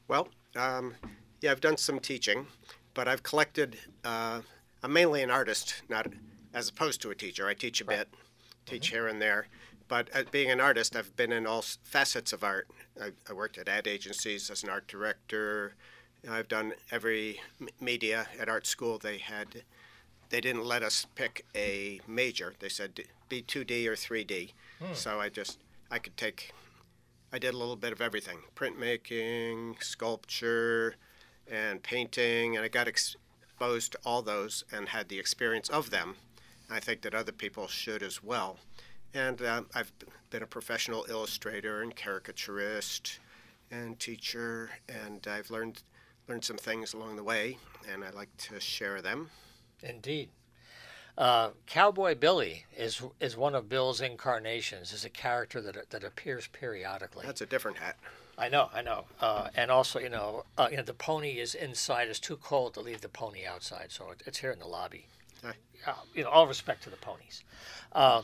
[0.09, 0.95] Well, um,
[1.41, 2.47] yeah, I've done some teaching,
[2.95, 3.77] but I've collected.
[4.05, 4.41] Uh,
[4.83, 6.09] I'm mainly an artist, not
[6.55, 7.47] as opposed to a teacher.
[7.47, 8.09] I teach a bit,
[8.67, 9.47] teach here and there,
[9.87, 12.69] but uh, being an artist, I've been in all facets of art.
[13.01, 15.75] I, I worked at ad agencies as an art director.
[16.29, 17.41] I've done every
[17.81, 18.99] media at art school.
[18.99, 19.63] They had,
[20.29, 22.55] they didn't let us pick a major.
[22.59, 24.53] They said be 2D or 3D.
[24.95, 25.59] So I just
[25.91, 26.53] I could take
[27.33, 30.97] I did a little bit of everything printmaking, sculpture,
[31.51, 36.17] and painting, and I got exposed to all those and had the experience of them.
[36.69, 38.59] I think that other people should as well.
[39.13, 39.93] And uh, I've
[40.31, 43.19] been a professional illustrator and caricaturist
[43.71, 45.83] and teacher, and I've learned
[46.31, 47.59] learned some things along the way,
[47.93, 49.31] and I like to share them.
[49.83, 50.29] Indeed.
[51.19, 54.93] Uh, Cowboy Billy is is one of Bill's incarnations.
[54.93, 57.27] Is a character that that appears periodically.
[57.27, 57.97] That's a different hat.
[58.39, 59.05] I know, I know.
[59.21, 62.09] Uh, and also, you know, uh, you know, the pony is inside.
[62.09, 65.07] It's too cold to leave the pony outside, so it, it's here in the lobby.
[65.45, 65.55] Hi.
[66.15, 67.43] You know, all respect to the ponies.
[67.93, 68.23] Uh,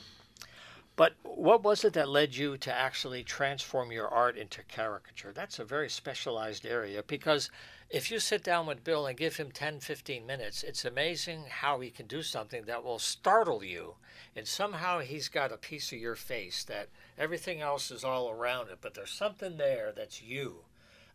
[0.95, 5.33] but what was it that led you to actually transform your art into caricature?
[5.35, 7.51] That's a very specialized area because
[7.89, 11.81] if you sit down with Bill and give him 10, 15 minutes, it's amazing how
[11.81, 13.95] he can do something that will startle you.
[14.35, 18.69] And somehow he's got a piece of your face that everything else is all around
[18.71, 20.65] it, but there's something there that's you.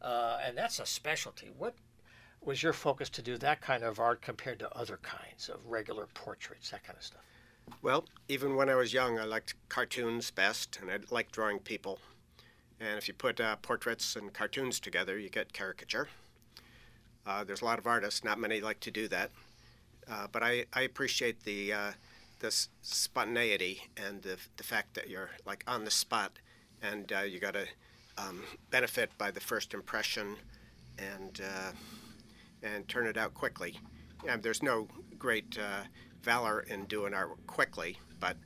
[0.01, 1.49] Uh, and that's a specialty.
[1.57, 1.75] What
[2.41, 6.07] was your focus to do that kind of art compared to other kinds of regular
[6.13, 7.21] portraits, that kind of stuff?
[7.81, 11.99] Well, even when I was young, I liked cartoons best, and I liked drawing people.
[12.79, 16.07] And if you put uh, portraits and cartoons together, you get caricature.
[17.25, 19.31] Uh, there's a lot of artists, not many like to do that.
[20.09, 21.91] Uh, but I, I appreciate the uh,
[22.81, 26.31] spontaneity and the, the fact that you're like on the spot,
[26.81, 27.65] and uh, you got to
[28.17, 30.35] um, benefit by the first impression,
[30.97, 31.71] and uh,
[32.63, 33.79] and turn it out quickly.
[34.27, 35.83] And there's no great uh,
[36.23, 38.37] valor in doing art quickly, but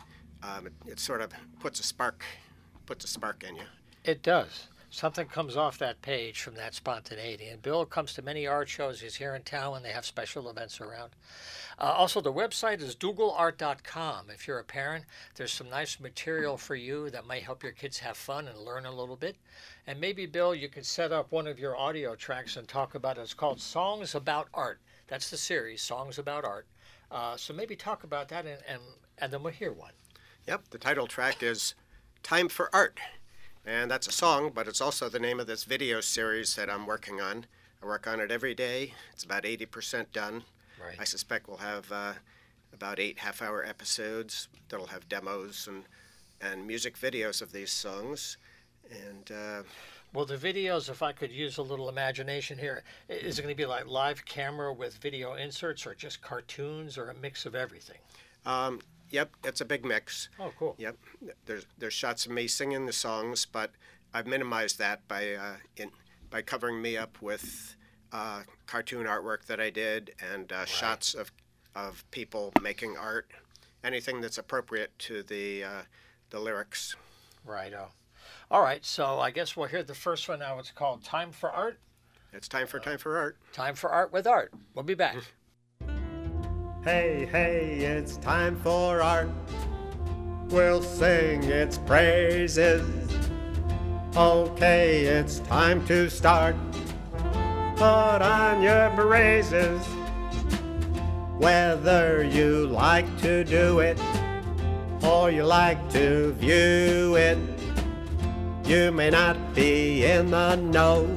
[0.44, 2.24] um, it, it sort of puts a spark,
[2.86, 3.64] puts a spark in you.
[4.04, 4.68] It does.
[4.96, 7.48] Something comes off that page from that spontaneity.
[7.48, 9.02] And Bill comes to many art shows.
[9.02, 11.12] He's here in town when they have special events around.
[11.78, 14.30] Uh, also, the website is dougallart.com.
[14.30, 15.04] If you're a parent,
[15.36, 18.86] there's some nice material for you that might help your kids have fun and learn
[18.86, 19.36] a little bit.
[19.86, 23.18] And maybe, Bill, you could set up one of your audio tracks and talk about
[23.18, 23.22] it.
[23.22, 24.80] It's called Songs About Art.
[25.10, 26.68] That's the series, Songs About Art.
[27.12, 28.80] Uh, so maybe talk about that and, and,
[29.18, 29.92] and then we'll hear one.
[30.48, 31.76] Yep, the title track is
[32.24, 32.98] Time for Art.
[33.66, 36.86] And that's a song, but it's also the name of this video series that I'm
[36.86, 37.46] working on.
[37.82, 38.94] I work on it every day.
[39.14, 40.44] It's about 80% done.
[40.80, 40.96] Right.
[41.00, 42.14] I suspect we'll have uh,
[42.74, 45.84] about eight half hour episodes that'll have demos and,
[46.42, 48.38] and music videos of these songs.
[48.92, 49.64] And uh,
[50.14, 53.58] Well, the videos, if I could use a little imagination here, is it going to
[53.58, 57.98] be like live camera with video inserts or just cartoons or a mix of everything?
[58.46, 60.30] um, yep, it's a big mix.
[60.40, 60.76] Oh, cool.
[60.78, 60.98] Yep,
[61.46, 63.72] there's there's shots of me singing the songs, but
[64.14, 65.92] I've minimized that by uh, in
[66.30, 67.76] by covering me up with
[68.12, 71.32] uh, cartoon artwork that I did and uh, shots of
[71.76, 73.30] of people making art,
[73.84, 75.82] anything that's appropriate to the uh,
[76.30, 76.96] the lyrics.
[77.46, 77.90] Righto.
[78.50, 80.58] All right, so I guess we'll hear the first one now.
[80.60, 81.80] It's called Time for Art.
[82.34, 83.38] It's time for time for art.
[83.54, 84.54] Time for Art with Art.
[84.74, 85.18] We'll be back.
[86.86, 89.32] Hey, hey, it's time for art.
[90.50, 92.88] We'll sing its praises.
[94.16, 96.56] Okay, it's time to start.
[97.76, 99.84] Put on your braces.
[101.40, 104.00] Whether you like to do it
[105.02, 107.40] or you like to view it,
[108.64, 111.08] you may not be in the know.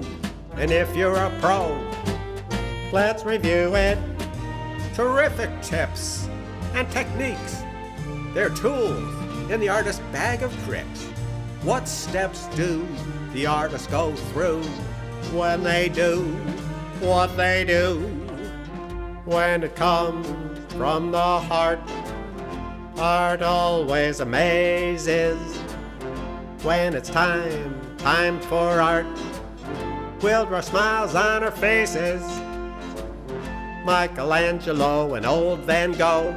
[0.55, 1.79] And if you're a pro,
[2.91, 3.99] let's review it
[4.99, 6.29] terrific tips
[6.75, 7.63] and techniques.
[8.35, 11.05] They're tools in the artist's bag of tricks.
[11.63, 12.85] What steps do
[13.33, 14.65] the artists go through
[15.31, 16.25] when they do
[16.99, 18.01] what they do?
[19.25, 20.27] When it comes
[20.73, 21.79] from the heart,
[22.97, 25.39] art always amazes.
[26.65, 29.07] When it's time, time for art,
[30.23, 32.48] we'll draw smiles on our faces.
[33.89, 36.33] Michelangelo and old Van Gogh,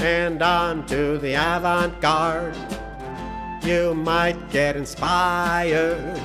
[0.00, 2.54] and on to the avant garde.
[3.64, 6.20] You might get inspired.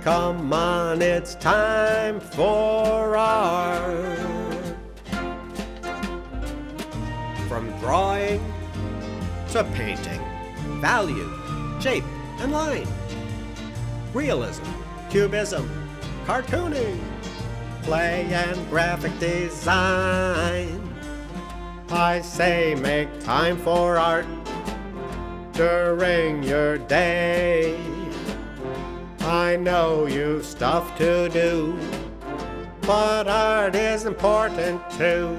[0.00, 4.16] Come on, it's time for art.
[7.46, 8.42] From drawing
[9.50, 10.22] to painting,
[10.80, 11.30] value,
[11.78, 12.04] shape,
[12.38, 12.88] and line,
[14.14, 14.64] realism,
[15.10, 15.68] cubism,
[16.24, 17.09] cartooning
[17.82, 20.94] play and graphic design.
[21.90, 24.26] I say make time for art
[25.52, 27.78] during your day.
[29.20, 31.78] I know you've stuff to do,
[32.82, 35.36] but art is important too.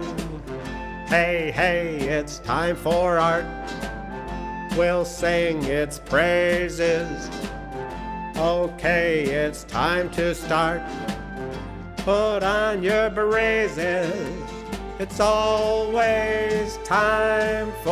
[1.08, 3.46] Hey, hey, it's time for art.
[4.78, 7.30] We'll sing its praises.
[8.38, 10.82] Okay, it's time to start.
[12.04, 14.44] Put on your braces.
[14.98, 17.92] It's always time for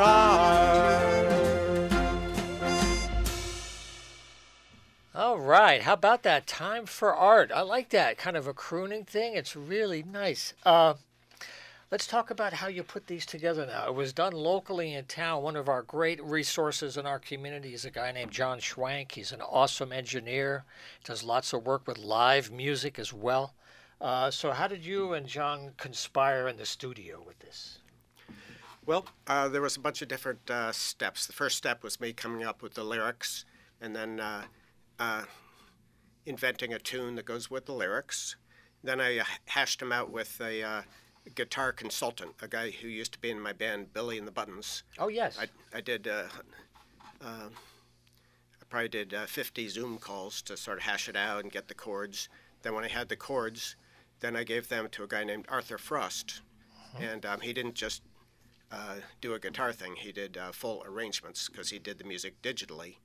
[0.00, 1.28] art.
[5.14, 6.46] All right, how about that?
[6.46, 7.50] Time for Art.
[7.52, 9.34] I like that kind of a crooning thing.
[9.34, 10.54] It's really nice.
[10.64, 10.94] Uh,
[11.90, 13.86] let's talk about how you put these together now.
[13.86, 15.42] It was done locally in town.
[15.42, 19.12] One of our great resources in our community is a guy named John Schwank.
[19.12, 20.64] He's an awesome engineer,
[21.04, 23.54] does lots of work with live music as well.
[24.00, 27.78] Uh, so, how did you and John conspire in the studio with this?
[28.86, 31.26] Well, uh, there was a bunch of different uh, steps.
[31.26, 33.44] The first step was me coming up with the lyrics,
[33.80, 34.44] and then uh,
[35.00, 35.24] uh,
[36.26, 38.36] inventing a tune that goes with the lyrics.
[38.84, 40.84] Then I uh, hashed them out with a
[41.34, 44.82] guitar consultant, a guy who used to be in my band, Billy and the Buttons.
[44.98, 45.38] Oh, yes.
[45.38, 46.24] I, I did, uh,
[47.20, 51.52] uh, I probably did uh, 50 Zoom calls to sort of hash it out and
[51.52, 52.28] get the chords.
[52.62, 53.76] Then when I had the chords,
[54.20, 56.42] then I gave them to a guy named Arthur Frost.
[56.98, 58.02] And um, he didn't just
[58.72, 62.40] uh, do a guitar thing, he did uh, full arrangements because he did the music
[62.42, 62.96] digitally.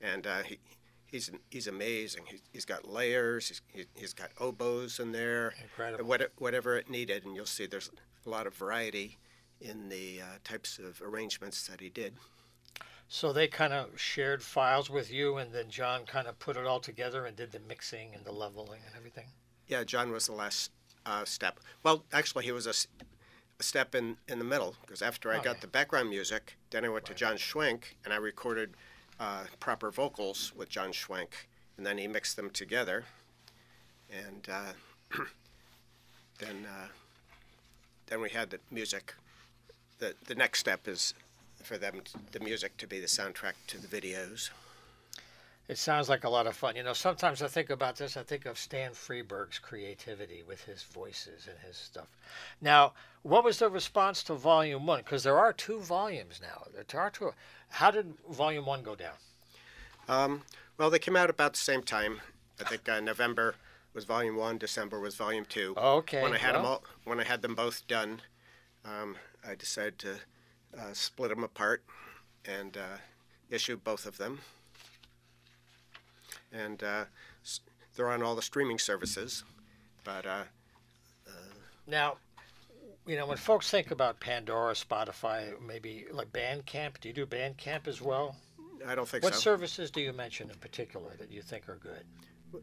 [0.00, 0.58] And uh, he,
[1.10, 2.24] he's, he's amazing.
[2.26, 6.04] He, he's got layers, he's, he, he's got oboes in there, Incredible.
[6.04, 7.24] what, whatever it needed.
[7.24, 7.90] And you'll see there's
[8.24, 9.18] a lot of variety
[9.60, 12.14] in the uh, types of arrangements that he did.
[13.08, 16.66] So they kind of shared files with you, and then John kind of put it
[16.66, 19.28] all together and did the mixing and the leveling and everything.
[19.66, 20.70] Yeah, John was the last
[21.06, 21.58] uh, step.
[21.82, 22.74] Well, actually, he was a
[23.62, 27.06] step in, in the middle because after I got the background music, then I went
[27.06, 28.74] to John Schwenk and I recorded
[29.20, 33.04] uh, proper vocals with John Schwenk, and then he mixed them together,
[34.10, 34.72] and uh,
[36.38, 36.88] then uh,
[38.06, 39.14] then we had the music.
[39.98, 41.14] the The next step is
[41.62, 42.02] for them
[42.32, 44.50] the music to be the soundtrack to the videos.
[45.68, 46.76] It sounds like a lot of fun.
[46.76, 50.82] You know, sometimes I think about this, I think of Stan Freberg's creativity with his
[50.82, 52.08] voices and his stuff.
[52.60, 55.00] Now, what was the response to Volume 1?
[55.00, 56.64] Because there are two volumes now.
[56.72, 57.32] There are two.
[57.68, 59.16] How did Volume 1 go down?
[60.08, 60.42] Um,
[60.78, 62.22] well, they came out about the same time.
[62.58, 63.54] I think uh, November
[63.92, 65.74] was Volume One, December was Volume Two.
[65.76, 66.22] Okay.
[66.22, 68.22] when I had them all, when I had them both done,
[68.84, 70.14] um, I decided to
[70.78, 71.82] uh, split them apart
[72.44, 72.98] and uh,
[73.50, 74.40] issue both of them.
[76.52, 77.04] And uh,
[77.96, 79.44] they're on all the streaming services,
[80.04, 80.44] but uh,
[81.86, 82.16] Now,
[83.06, 87.86] you know, when folks think about Pandora, Spotify, maybe like Bandcamp, do you do Bandcamp
[87.88, 88.36] as well?
[88.86, 89.36] I don't think What so.
[89.36, 92.62] What services do you mention in particular that you think are good?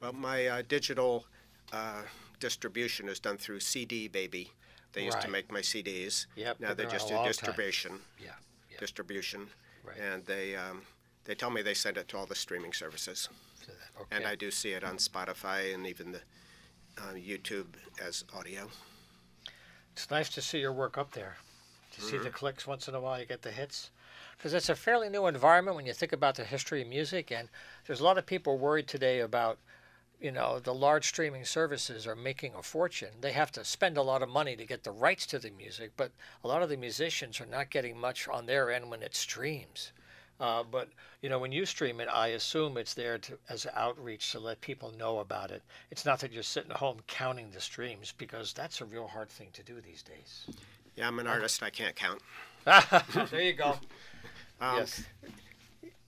[0.00, 1.24] Well, my uh, digital
[1.72, 2.02] uh,
[2.40, 4.50] distribution is done through CD Baby.
[4.92, 6.26] They used to make my CDs.
[6.36, 7.28] Yep, Now they just do long time.
[7.32, 7.92] distribution.
[8.22, 8.30] Yeah,
[8.70, 8.78] yeah.
[8.78, 9.48] Distribution.
[9.82, 9.96] Right.
[9.98, 10.82] And they um,
[11.24, 13.28] they tell me they send it to all the streaming services,
[14.00, 14.16] Okay.
[14.16, 16.20] and I do see it on Spotify and even the
[16.98, 18.68] uh, YouTube as audio.
[19.92, 21.36] It's nice to see your work up there.
[21.92, 22.24] To see Mm-hmm.
[22.24, 23.90] the clicks once in a while, you get the hits.
[24.36, 27.48] Because it's a fairly new environment when you think about the history of music, and
[27.86, 29.58] there's a lot of people worried today about,
[30.20, 33.10] you know, the large streaming services are making a fortune.
[33.20, 35.92] They have to spend a lot of money to get the rights to the music,
[35.96, 36.10] but
[36.42, 39.92] a lot of the musicians are not getting much on their end when it streams.
[40.40, 40.88] Uh, but
[41.22, 44.60] you know, when you stream it, I assume it's there to, as outreach to let
[44.60, 45.62] people know about it.
[45.90, 49.28] It's not that you're sitting at home counting the streams because that's a real hard
[49.28, 50.46] thing to do these days.
[50.96, 51.62] Yeah, I'm an artist.
[51.62, 52.20] I can't count.
[53.30, 53.76] there you go.
[54.60, 55.02] Um, yes.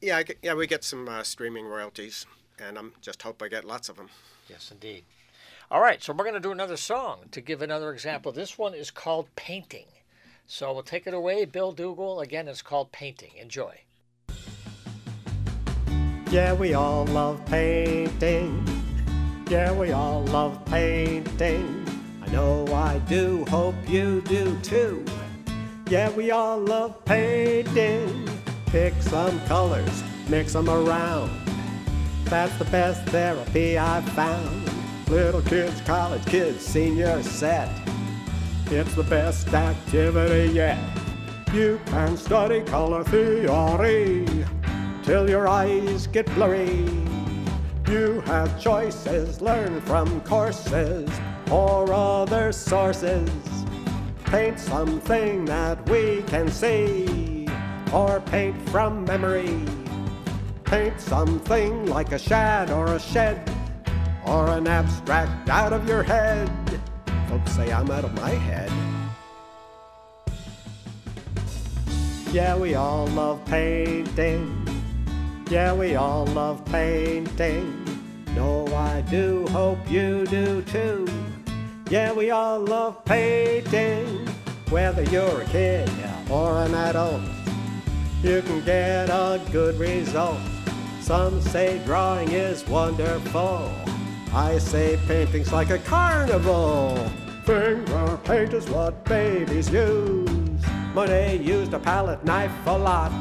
[0.01, 2.27] Yeah, get, yeah, we get some uh, streaming royalties,
[2.61, 4.09] and I'm just hope I get lots of them.
[4.49, 5.05] Yes, indeed.
[5.69, 8.31] All right, so we're going to do another song to give another example.
[8.31, 9.87] This one is called Painting.
[10.47, 11.45] So we'll take it away.
[11.45, 13.33] Bill Dougal, again, it's called Painting.
[13.37, 13.81] Enjoy.
[16.31, 18.67] Yeah, we all love painting.
[19.49, 21.87] Yeah, we all love painting.
[22.21, 25.05] I know I do, hope you do too.
[25.89, 28.29] Yeah, we all love painting.
[28.67, 31.31] Pick some colors, mix them around.
[32.25, 34.69] That's the best therapy I've found.
[35.09, 37.71] Little kids, college kids, senior set.
[38.67, 40.81] It's the best activity yet.
[41.55, 44.45] You can study color theory
[45.07, 46.85] till your eyes get blurry.
[47.89, 51.09] You have choices, learn from courses
[51.49, 53.31] or other sources.
[54.25, 57.47] Paint something that we can see,
[57.93, 59.63] or paint from memory.
[60.65, 63.49] Paint something like a shad or a shed,
[64.27, 66.51] or an abstract out of your head.
[67.29, 68.73] Folks say I'm out of my head.
[72.33, 74.66] Yeah, we all love painting.
[75.49, 77.85] Yeah, we all love painting.
[78.35, 81.07] No, I do hope you do too.
[81.89, 84.27] Yeah, we all love painting.
[84.71, 85.89] Whether you're a kid
[86.29, 87.23] or an adult,
[88.25, 90.41] you can get a good result.
[91.01, 93.71] Some say drawing is wonderful.
[94.35, 96.97] I say painting's like a carnival.
[97.45, 100.29] Finger paint is what babies use.
[100.93, 103.13] Monet used a palette knife a lot.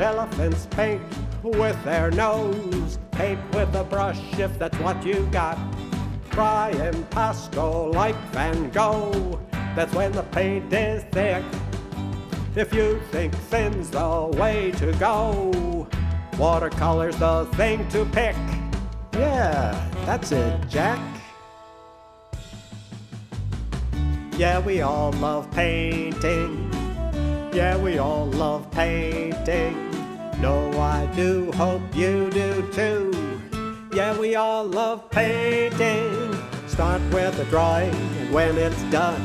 [0.00, 1.02] Elephants paint
[1.50, 2.98] with their nose.
[3.12, 5.58] Paint with a brush if that's what you got.
[6.30, 9.40] Try impasto like Van Gogh.
[9.74, 11.44] That's when the paint is thick.
[12.54, 15.88] If you think thin's the way to go,
[16.38, 18.36] watercolor's the thing to pick.
[19.14, 20.98] Yeah, that's it, Jack.
[24.36, 26.70] Yeah, we all love painting.
[27.52, 29.91] Yeah, we all love painting.
[30.38, 33.10] No, I do hope you do too.
[33.94, 36.36] Yeah, we all love painting.
[36.66, 39.22] Start with a drawing, and when it's done,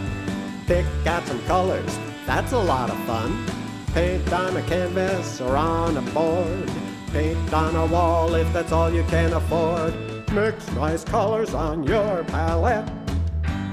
[0.67, 1.97] pick out some colors.
[2.25, 3.45] That's a lot of fun.
[3.93, 6.69] Paint on a canvas or on a board.
[7.13, 9.93] Paint on a wall if that's all you can afford.
[10.33, 12.87] Mix nice colors on your palette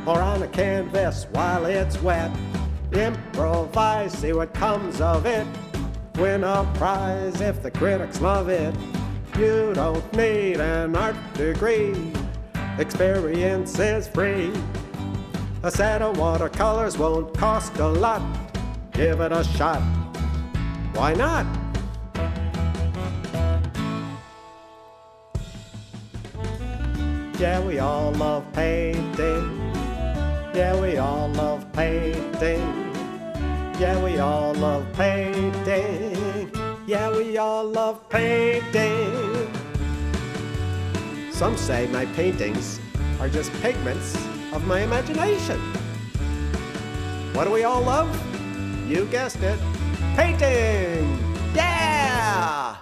[0.06, 2.30] or on a canvas while it's wet.
[2.92, 5.46] Improvise, see what comes of it.
[6.16, 8.74] Win a prize if the critics love it.
[9.36, 12.12] You don't need an art degree,
[12.78, 14.52] experience is free.
[15.64, 18.22] A set of watercolors won't cost a lot.
[18.92, 19.82] Give it a shot.
[20.94, 21.46] Why not?
[27.40, 29.72] Yeah, we all love painting.
[30.54, 32.84] Yeah, we all love painting.
[33.80, 36.03] Yeah, we all love painting.
[36.86, 39.48] Yeah, we all love painting.
[41.32, 42.78] Some say my paintings
[43.18, 44.14] are just pigments
[44.52, 45.58] of my imagination.
[47.32, 48.08] What do we all love?
[48.86, 49.58] You guessed it.
[50.14, 51.18] Painting!
[51.54, 52.76] Yeah!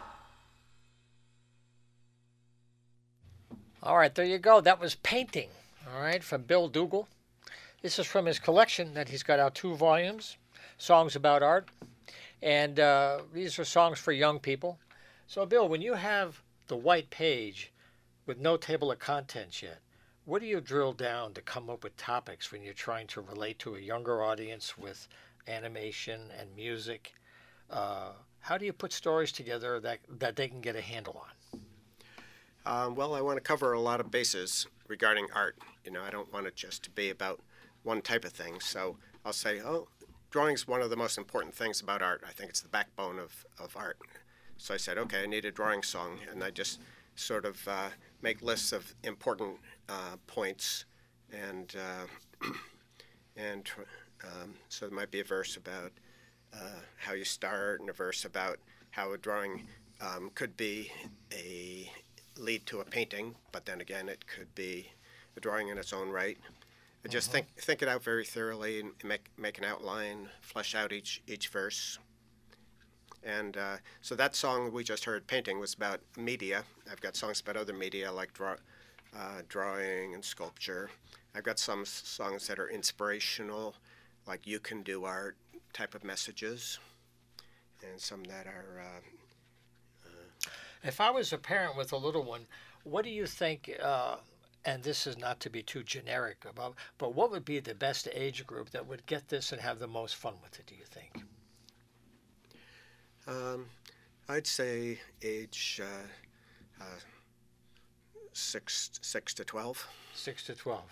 [3.84, 4.60] All right, there you go.
[4.60, 5.48] That was Painting,
[5.94, 7.06] all right, from Bill Dougal.
[7.82, 10.38] This is from his collection that he's got out two volumes,
[10.76, 11.68] Songs About Art.
[12.42, 14.78] And uh, these are songs for young people.
[15.26, 17.72] So, Bill, when you have the white page
[18.26, 19.78] with no table of contents yet,
[20.24, 23.58] what do you drill down to come up with topics when you're trying to relate
[23.60, 25.08] to a younger audience with
[25.48, 27.14] animation and music?
[27.70, 31.60] Uh, how do you put stories together that, that they can get a handle on?
[32.64, 35.56] Um, well, I want to cover a lot of bases regarding art.
[35.84, 37.40] You know, I don't want it just to be about
[37.82, 38.60] one type of thing.
[38.60, 39.88] So I'll say, oh,
[40.32, 42.24] drawing's one of the most important things about art.
[42.26, 43.98] I think it's the backbone of, of art.
[44.56, 46.80] So I said, okay, I need a drawing song, and I just
[47.14, 47.90] sort of uh,
[48.22, 49.58] make lists of important
[49.88, 50.86] uh, points,
[51.30, 52.48] and uh,
[53.36, 53.70] and
[54.24, 55.92] um, so there might be a verse about
[56.54, 58.58] uh, how you start, and a verse about
[58.90, 59.64] how a drawing
[60.00, 60.90] um, could be
[61.32, 61.90] a
[62.38, 64.88] lead to a painting, but then again, it could be
[65.36, 66.38] a drawing in its own right.
[67.04, 70.92] I just think think it out very thoroughly and make make an outline, flesh out
[70.92, 71.98] each each verse.
[73.24, 76.64] And uh, so that song we just heard, "Painting," was about media.
[76.90, 78.56] I've got songs about other media like draw,
[79.16, 80.90] uh, drawing and sculpture.
[81.34, 83.74] I've got some songs that are inspirational,
[84.26, 85.36] like "You can do art"
[85.72, 86.78] type of messages,
[87.82, 90.08] and some that are uh,
[90.84, 92.46] If I was a parent with a little one,
[92.84, 93.70] what do you think?
[94.64, 97.74] Uh, and this is not to be too generic about, but what would be the
[97.74, 100.66] best age group that would get this and have the most fun with it?
[100.66, 101.24] Do you think?
[103.26, 103.66] Um,
[104.28, 106.98] I'd say age uh, uh,
[108.32, 109.86] six six to twelve.
[110.14, 110.90] Six to twelve.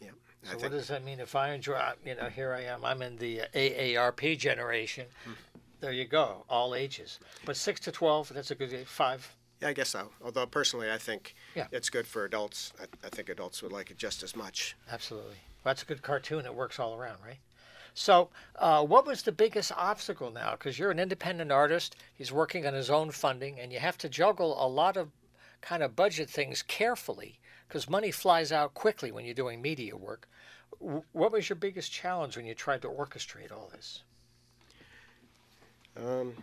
[0.00, 0.10] Yeah.
[0.42, 1.20] So what does that mean?
[1.20, 2.84] If I enjoy, you know, here I am.
[2.84, 5.06] I'm in the AARP generation.
[5.80, 7.18] There you go, all ages.
[7.44, 8.86] But six to twelve, that's a good age.
[8.86, 9.34] Five.
[9.60, 10.10] Yeah, I guess so.
[10.22, 11.66] Although personally, I think Yeah.
[11.70, 12.72] it's good for adults.
[12.80, 14.76] I, I think adults would like it just as much.
[14.90, 15.36] Absolutely.
[15.62, 16.44] Well, that's a good cartoon.
[16.44, 17.38] It works all around, right?
[17.94, 20.52] So, uh, what was the biggest obstacle now?
[20.52, 24.08] Because you're an independent artist, he's working on his own funding, and you have to
[24.08, 25.10] juggle a lot of
[25.60, 27.38] kind of budget things carefully
[27.68, 30.28] because money flies out quickly when you're doing media work.
[30.80, 34.02] W- What was your biggest challenge when you tried to orchestrate all this?
[35.96, 36.34] Um,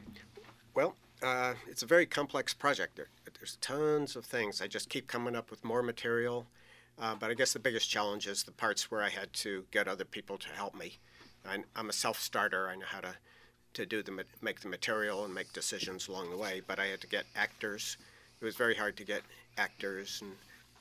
[0.73, 2.95] well, uh, it's a very complex project.
[2.95, 3.07] There,
[3.39, 4.61] there's tons of things.
[4.61, 6.45] I just keep coming up with more material.
[6.99, 9.87] Uh, but I guess the biggest challenge is the parts where I had to get
[9.87, 10.97] other people to help me.
[11.47, 12.69] I, I'm a self-starter.
[12.69, 13.15] I know how to,
[13.73, 16.61] to do the make the material and make decisions along the way.
[16.65, 17.97] But I had to get actors.
[18.39, 19.21] It was very hard to get
[19.57, 20.31] actors and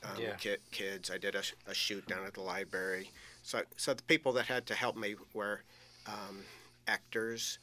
[0.03, 0.35] um, Yeah.
[0.35, 1.09] ki- kids.
[1.09, 3.09] I did a, a shoot down at the library.
[3.43, 5.61] So, so the people that had to help me were
[6.07, 6.43] um,
[6.87, 7.57] actors,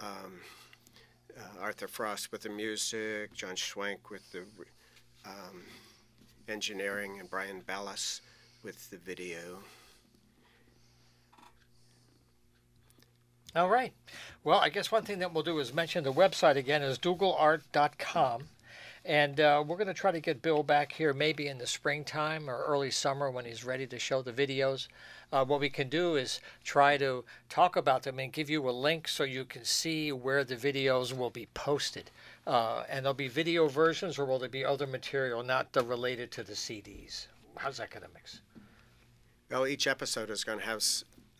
[0.00, 0.40] um,
[1.38, 4.40] uh, Arthur Frost with the music, John Schwenk with the
[5.24, 5.62] um,
[6.48, 8.20] engineering, and Brian Ballas
[8.62, 9.58] with the video.
[13.54, 13.92] All right.
[14.44, 18.44] Well, I guess one thing that we'll do is mention the website again is dougalart.com.
[19.04, 22.48] And uh, we're going to try to get Bill back here maybe in the springtime
[22.48, 24.86] or early summer when he's ready to show the videos.
[25.32, 28.70] Uh, what we can do is try to talk about them and give you a
[28.70, 32.10] link so you can see where the videos will be posted.
[32.46, 36.30] Uh, and there'll be video versions or will there be other material not the related
[36.30, 37.26] to the CDs?
[37.56, 38.40] How's that going to mix?
[39.50, 40.82] Well, each episode is going to have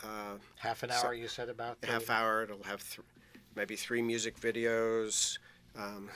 [0.02, 1.78] uh, Half an So- hour, you said about?
[1.84, 2.12] half 30?
[2.12, 2.42] hour.
[2.42, 3.06] It'll have th-
[3.54, 5.38] maybe three music videos,
[5.76, 6.10] um,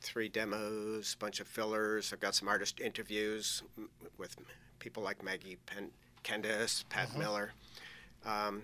[0.00, 2.12] three demos, a bunch of fillers.
[2.12, 3.62] I've got some artist interviews
[4.18, 4.36] with
[4.78, 5.90] people like Maggie Pen-
[6.24, 7.52] Kendis, Pat Miller.
[8.24, 8.62] Um,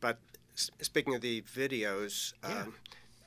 [0.00, 0.18] but
[0.56, 2.74] s- speaking of the videos, um,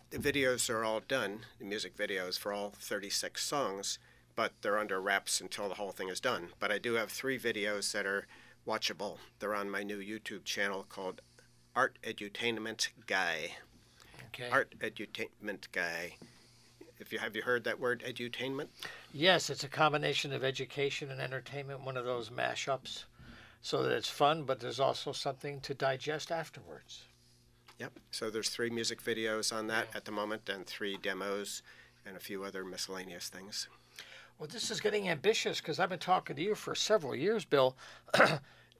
[0.10, 3.99] the videos are all done, the music videos for all 36 songs,
[4.36, 6.49] but they're under wraps until the whole thing is done.
[6.60, 8.28] But I do have three videos that are
[8.68, 9.18] watchable.
[9.39, 11.22] They're on my new YouTube channel called
[11.76, 13.51] Art Edutainment Guy.
[14.28, 14.49] Okay.
[14.49, 16.18] Art Edutainment Guy.
[17.04, 18.68] If you have you heard that word edutainment?
[19.12, 23.04] Yes, it's a combination of education and entertainment, one of those mashups.
[23.62, 27.04] so that it's fun, but there's also something to digest afterwards.
[27.80, 27.91] Yep.
[28.12, 31.62] So there's three music videos on that at the moment, and three demos,
[32.06, 33.68] and a few other miscellaneous things.
[34.39, 37.76] Well, this is getting ambitious because I've been talking to you for several years, Bill.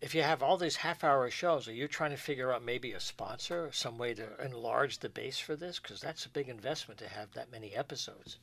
[0.04, 2.92] if you have all these half hour shows, are you trying to figure out maybe
[2.92, 5.80] a sponsor, some way to enlarge the base for this?
[5.80, 8.38] Because that's a big investment to have that many episodes.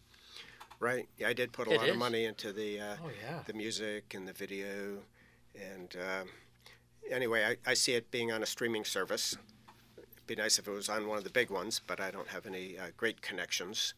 [0.79, 1.07] Right.
[1.19, 1.93] Yeah, I did put a It lot is?
[1.93, 3.41] of money into the uh, Oh, yeah.
[3.47, 4.99] the music and the video,
[5.55, 6.29] and um
[7.11, 9.37] anyway, I, I see it being on a streaming service.
[9.99, 12.29] It'd be nice if it was on one of the big ones, but I don't
[12.29, 13.93] have any uh, great connections.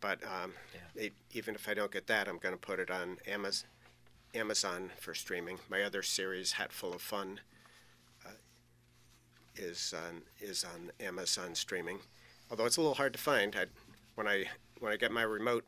[0.00, 0.52] But um,
[1.00, 3.68] e- even if I don't get that, I'm going to put it on Amazon,
[4.34, 5.58] Amazon for streaming.
[5.68, 7.40] My other series, Hatful of Fun,
[8.26, 8.30] uh,
[9.56, 12.00] is on is on Amazon streaming.
[12.50, 13.56] Although it's a little hard to find.
[13.56, 13.66] I,
[14.14, 14.44] when I
[14.80, 15.64] when I get my remote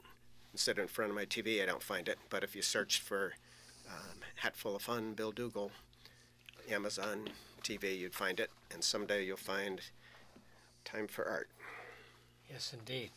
[0.53, 2.19] and sit in front of my TV, I don't find it.
[2.29, 3.35] But if you search for
[3.89, 5.71] um, Hatful of Fun, Bill Dougal,
[6.71, 7.29] Amazon
[7.63, 8.51] TV, you'd find it.
[8.73, 9.81] And someday you'll find
[10.85, 11.49] Time for Art.
[12.51, 13.11] Yes, indeed.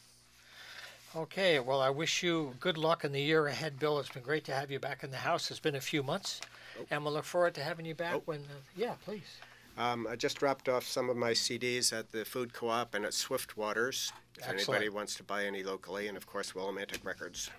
[1.15, 3.99] Okay, well, I wish you good luck in the year ahead, Bill.
[3.99, 5.51] It's been great to have you back in the house.
[5.51, 6.41] It's been a few months,
[6.89, 8.39] and we'll look forward to having you back when.
[8.39, 9.37] Uh, yeah, please.
[9.77, 13.13] Um, I just dropped off some of my CDs at the Food Co-op and at
[13.13, 14.11] Swift Waters.
[14.37, 14.81] If Excellent.
[14.81, 17.51] anybody wants to buy any locally, and of course Willimantic Records.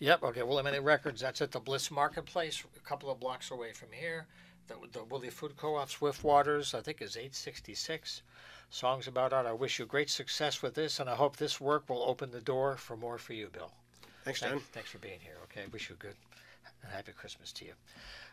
[0.00, 0.22] Yep.
[0.22, 0.40] Okay.
[0.40, 1.22] Willimantic Records.
[1.22, 4.26] That's at the Bliss Marketplace, a couple of blocks away from here.
[4.68, 8.22] The, the Willie Food Co-op, Swift Waters, I think is 866.
[8.70, 9.46] Songs about art.
[9.46, 12.40] I wish you great success with this, and I hope this work will open the
[12.40, 13.70] door for more for you, Bill.
[14.24, 14.62] Thanks, Thank- John.
[14.72, 15.36] Thanks for being here.
[15.44, 15.66] Okay.
[15.72, 16.14] Wish you a good
[16.82, 17.72] and happy Christmas to you.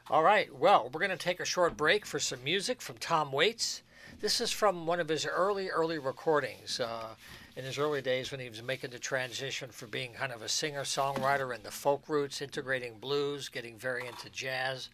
[0.09, 0.53] All right.
[0.55, 3.81] Well, we're going to take a short break for some music from Tom Waits.
[4.19, 6.79] This is from one of his early, early recordings.
[6.79, 7.15] Uh,
[7.57, 10.47] in his early days when he was making the transition from being kind of a
[10.47, 14.89] singer songwriter in the folk roots, integrating blues, getting very into jazz,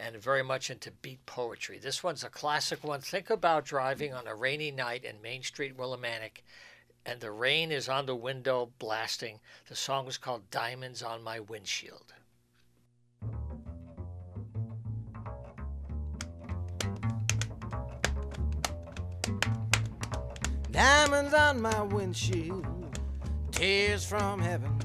[0.00, 1.78] and very much into beat poetry.
[1.78, 3.00] This one's a classic one.
[3.00, 6.42] Think about driving on a rainy night in Main Street, Willimantic,
[7.04, 9.40] and the rain is on the window blasting.
[9.68, 12.14] The song is called Diamonds on My Windshield.
[20.70, 22.64] Diamonds on my windshield,
[23.50, 24.78] tears from heaven.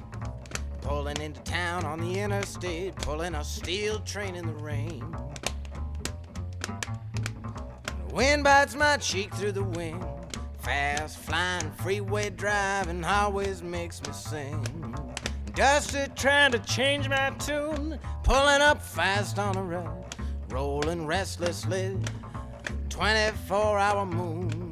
[0.85, 5.03] Pulling into town on the interstate, pulling a steel train in the rain.
[6.61, 10.05] The wind bites my cheek through the wind.
[10.59, 14.95] Fast flying freeway driving always makes me sing.
[15.55, 20.05] Dusty trying to change my tune, pulling up fast on a road,
[20.49, 21.97] rolling restlessly.
[22.89, 24.64] 24 hour moon.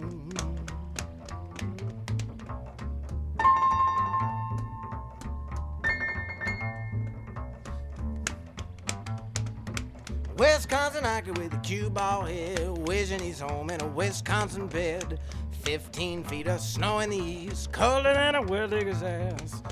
[10.94, 15.20] Wisconsin hiker with a cue ball head, wishing he's home in a Wisconsin bed.
[15.64, 19.64] 15 feet of snow in the east, colder than a well digger's ass.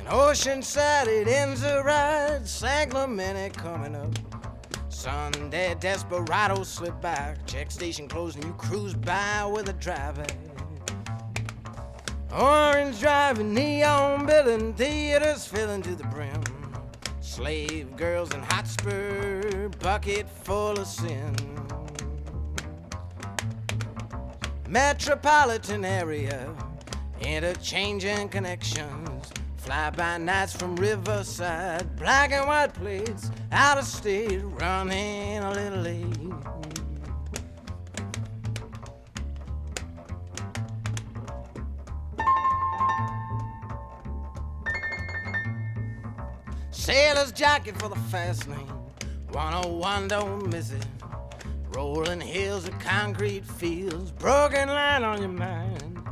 [0.00, 4.18] And Oceanside, it ends a ride, San Clemente coming up.
[4.88, 10.26] Sunday desperado slip by, check station closed, and you cruise by with a driver.
[12.32, 16.43] Orange driving, neon building, theaters filling to the brim.
[17.34, 21.34] Slave girls in Hotspur, bucket full of sin.
[24.68, 26.54] Metropolitan area,
[27.20, 29.32] interchanging connections.
[29.56, 35.80] Fly by nights from Riverside, black and white plates, out of state, running a little
[35.80, 36.33] late.
[46.84, 48.68] Sailor's jacket for the fast lane.
[49.32, 50.84] 101, don't miss it.
[51.70, 56.06] Rolling hills of concrete fields, broken line on your mind.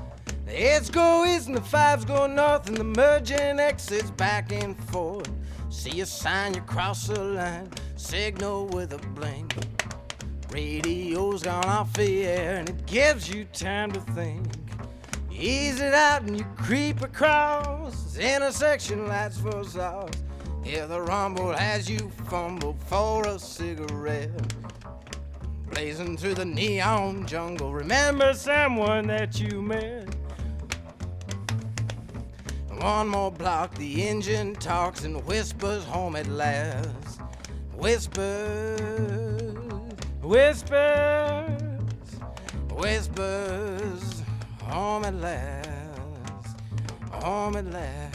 [0.47, 4.75] The eights go east and the fives go north, and the merging exits back and
[4.85, 5.31] forth.
[5.69, 9.55] See a sign, you cross the line, signal with a blink.
[10.51, 14.47] Radio's gone off the air, and it gives you time to think.
[15.31, 20.09] You ease it out and you creep across intersection lights for sauce.
[20.65, 24.31] Hear the rumble as you fumble for a cigarette.
[25.71, 30.09] Blazing through the neon jungle, remember someone that you met.
[32.79, 37.21] One more block, the engine talks and whispers home at last.
[37.75, 38.79] Whispers,
[40.23, 41.81] whispers,
[42.71, 44.23] whispers,
[44.63, 46.57] home at last,
[47.11, 48.12] home at last.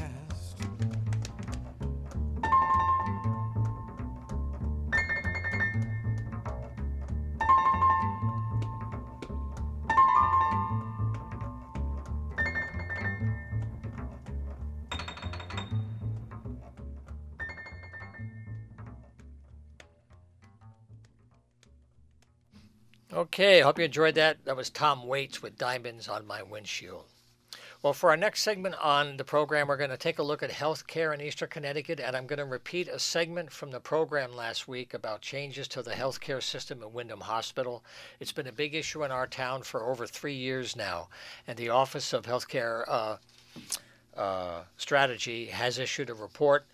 [23.39, 24.43] Okay, hope you enjoyed that.
[24.45, 27.05] That was Tom Waits with Diamonds on My Windshield.
[27.83, 30.49] Well, for our next segment on the program, we're going to take a look at
[30.49, 34.67] healthcare in Eastern Connecticut, and I'm going to repeat a segment from the program last
[34.67, 37.83] week about changes to the healthcare system at Windham Hospital.
[38.19, 41.09] It's been a big issue in our town for over three years now,
[41.45, 43.17] and the Office of Healthcare uh,
[44.19, 46.65] uh, Strategy has issued a report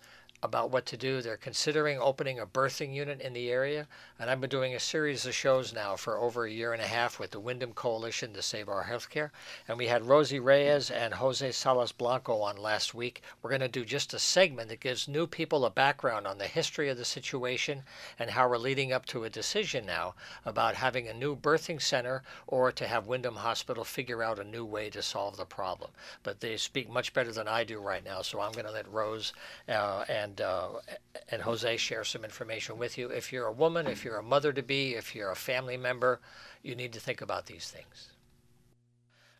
[0.42, 1.22] about what to do.
[1.22, 3.86] They're considering opening a birthing unit in the area,
[4.18, 6.86] and I've been doing a series of shows now for over a year and a
[6.86, 9.30] half with the Windham Coalition to Save Our Healthcare.
[9.66, 13.22] And we had Rosie Reyes and Jose Salas Blanco on last week.
[13.40, 16.46] We're going to do just a segment that gives new people a background on the
[16.46, 17.82] history of the situation
[18.18, 20.14] and how we're leading up to a decision now
[20.44, 24.64] about having a new birthing center or to have Windham Hospital figure out a new
[24.64, 25.90] way to solve the problem.
[26.22, 28.90] But they speak much better than I do right now, so I'm going to let
[28.92, 29.32] Rose
[29.68, 30.68] uh, and uh,
[31.30, 33.08] and Jose share some information with you.
[33.08, 36.20] If you're a woman, if you're a mother to be, if you're a family member,
[36.62, 38.10] you need to think about these things.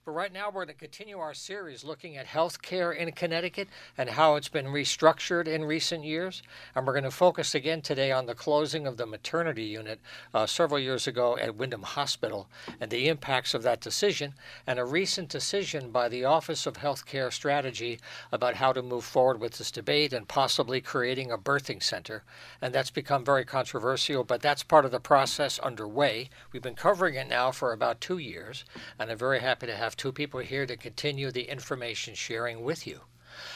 [0.05, 4.11] But right now, we're going to continue our series looking at healthcare in Connecticut and
[4.11, 6.43] how it's been restructured in recent years.
[6.75, 10.01] And we're going to focus again today on the closing of the maternity unit
[10.35, 14.35] uh, several years ago at Windham Hospital and the impacts of that decision,
[14.67, 17.99] and a recent decision by the Office of Healthcare Strategy
[18.31, 22.25] about how to move forward with this debate and possibly creating a birthing center.
[22.61, 26.29] And that's become very controversial, but that's part of the process underway.
[26.53, 28.67] We've been covering it now for about two years,
[28.99, 32.87] and I'm very happy to have two people here to continue the information sharing with
[32.87, 33.01] you.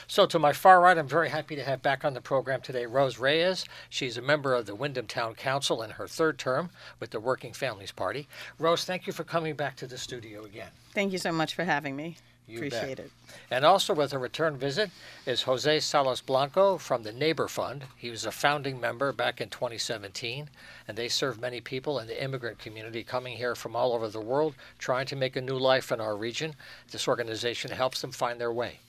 [0.06, 2.86] So, to my far right, I'm very happy to have back on the program today
[2.86, 3.64] Rose Reyes.
[3.88, 7.52] She's a member of the Windham Town Council in her third term with the Working
[7.52, 8.28] Families Party.
[8.58, 10.70] Rose, thank you for coming back to the studio again.
[10.94, 12.16] Thank you so much for having me.
[12.48, 13.06] You Appreciate bet.
[13.06, 13.12] it.
[13.50, 14.90] And also with a return visit
[15.26, 17.84] is Jose Salas Blanco from the Neighbor Fund.
[17.96, 20.48] He was a founding member back in 2017,
[20.86, 24.20] and they serve many people in the immigrant community coming here from all over the
[24.20, 26.54] world trying to make a new life in our region.
[26.90, 28.80] This organization helps them find their way.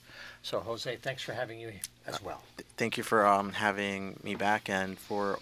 [0.42, 1.72] So, Jose, thanks for having you
[2.06, 2.42] as well.
[2.78, 5.38] Thank you for um, having me back and for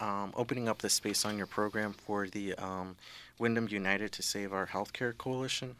[0.00, 2.96] um, opening up the space on your program for the um,
[3.38, 5.74] Windham United to Save Our Healthcare Coalition.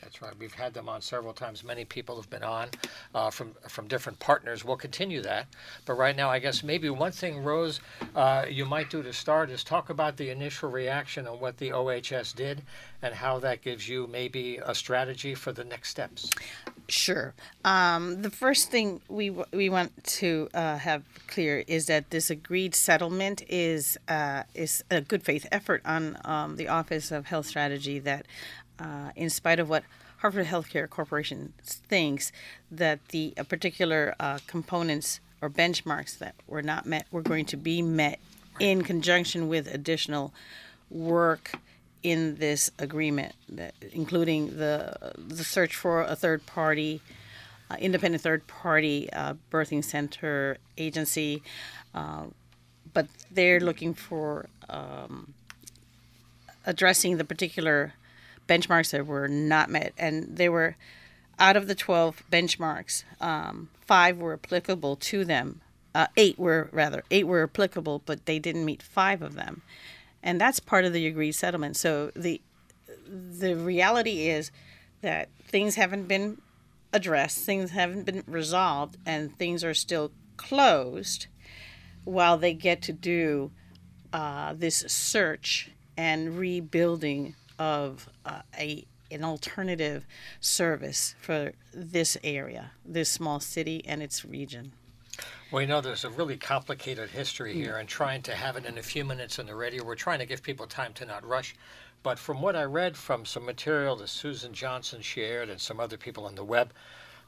[0.00, 0.32] That's right.
[0.38, 1.64] We've had them on several times.
[1.64, 2.68] Many people have been on
[3.14, 4.64] uh, from from different partners.
[4.64, 5.46] We'll continue that.
[5.86, 7.80] But right now, I guess maybe one thing, Rose,
[8.14, 11.72] uh, you might do to start is talk about the initial reaction on what the
[11.72, 12.62] OHS did
[13.02, 16.30] and how that gives you maybe a strategy for the next steps.
[16.88, 17.34] Sure.
[17.64, 22.74] Um, the first thing we we want to uh, have clear is that this agreed
[22.74, 27.98] settlement is uh, is a good faith effort on um, the Office of Health Strategy.
[27.98, 28.26] That,
[28.78, 29.84] uh, in spite of what
[30.18, 32.32] Hartford Healthcare Corporation thinks,
[32.70, 37.56] that the uh, particular uh, components or benchmarks that were not met were going to
[37.56, 38.18] be met
[38.58, 40.32] in conjunction with additional
[40.90, 41.52] work
[42.02, 47.00] in this agreement, that, including the the search for a third party,
[47.70, 51.42] uh, independent third party uh, birthing center agency,
[51.94, 52.24] uh,
[52.92, 55.34] but they're looking for um,
[56.66, 57.94] addressing the particular
[58.48, 60.76] benchmarks that were not met, and they were
[61.38, 65.60] out of the twelve benchmarks, um, five were applicable to them.
[65.94, 69.62] Uh, eight were rather eight were applicable, but they didn't meet five of them
[70.22, 71.76] and that's part of the agreed settlement.
[71.76, 72.40] So the
[73.08, 74.50] the reality is
[75.00, 76.40] that things haven't been
[76.92, 81.26] addressed, things haven't been resolved, and things are still closed
[82.04, 83.50] while they get to do
[84.12, 90.06] uh, this search and rebuilding of uh, a an alternative
[90.38, 94.72] service for this area, this small city and its region.
[95.50, 98.76] Well, we know there's a really complicated history here, and trying to have it in
[98.76, 101.54] a few minutes on the radio, we're trying to give people time to not rush.
[102.02, 105.96] But from what I read from some material that Susan Johnson shared and some other
[105.96, 106.72] people on the web,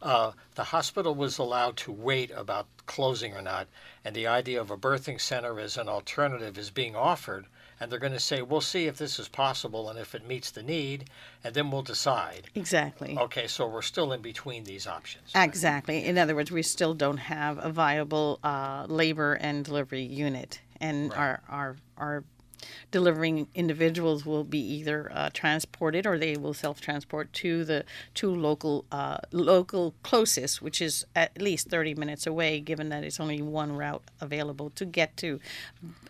[0.03, 3.69] uh, the hospital was allowed to wait about closing or not,
[4.05, 7.47] and the idea of a birthing center as an alternative is being offered.
[7.81, 10.51] And they're going to say, we'll see if this is possible and if it meets
[10.51, 11.09] the need,
[11.43, 12.49] and then we'll decide.
[12.55, 13.17] Exactly.
[13.19, 15.31] Okay, so we're still in between these options.
[15.35, 16.05] Exactly.
[16.05, 21.13] In other words, we still don't have a viable uh, labor and delivery unit, and
[21.15, 22.25] our our our
[22.91, 27.85] delivering individuals will be either uh, transported or they will self-transport to the
[28.15, 33.21] to local uh, local closest, which is at least 30 minutes away, given that it's
[33.21, 35.41] only one route available to get to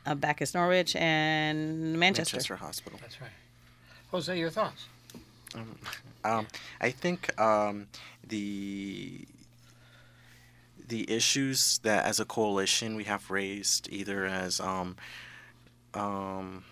[0.07, 2.37] uh, Backus Norwich and Manchester.
[2.37, 2.99] Manchester Hospital.
[3.01, 3.31] That's right.
[4.11, 4.87] Jose, your thoughts?
[6.25, 6.47] Um,
[6.81, 7.89] I think um,
[8.27, 9.27] the
[10.89, 14.97] the issues that as a coalition we have raised either as um,
[15.95, 16.65] um,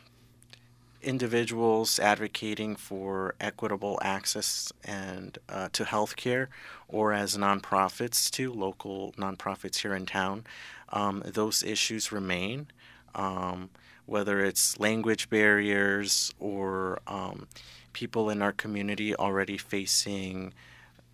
[1.03, 6.49] individuals advocating for equitable access and uh, to healthcare,
[6.89, 10.45] or as nonprofits too, local nonprofits here in town,
[10.91, 12.67] um, those issues remain.
[13.15, 13.71] Um,
[14.09, 17.47] whether it's language barriers or um,
[17.93, 20.55] people in our community already facing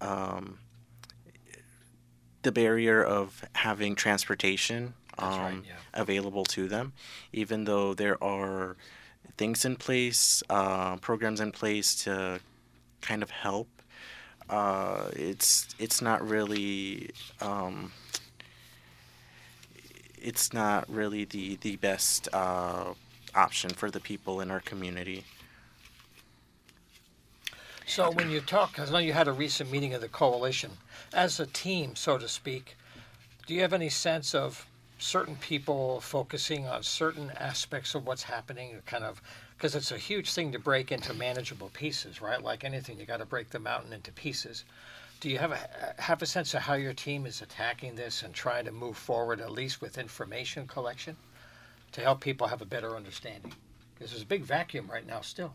[0.00, 0.58] um,
[2.42, 5.74] the barrier of having transportation That's right, um, yeah.
[5.92, 6.92] available to them,
[7.32, 8.76] even though there are
[9.36, 12.40] things in place, uh, programs in place to
[13.00, 13.68] kind of help.
[14.48, 17.10] Uh, it's it's not really
[17.40, 17.92] um,
[20.20, 22.92] it's not really the the best uh,
[23.34, 25.24] option for the people in our community.
[27.86, 30.70] So when you talk, I know you had a recent meeting of the coalition,
[31.12, 32.76] as a team, so to speak,
[33.46, 34.66] do you have any sense of
[34.98, 39.20] certain people focusing on certain aspects of what's happening, kind of,
[39.56, 42.42] because it's a huge thing to break into manageable pieces, right?
[42.42, 44.64] Like anything, you got to break the mountain into pieces.
[45.20, 48.34] Do you have a have a sense of how your team is attacking this and
[48.34, 51.16] trying to move forward, at least with information collection,
[51.92, 53.52] to help people have a better understanding?
[53.94, 55.54] Because there's a big vacuum right now, still.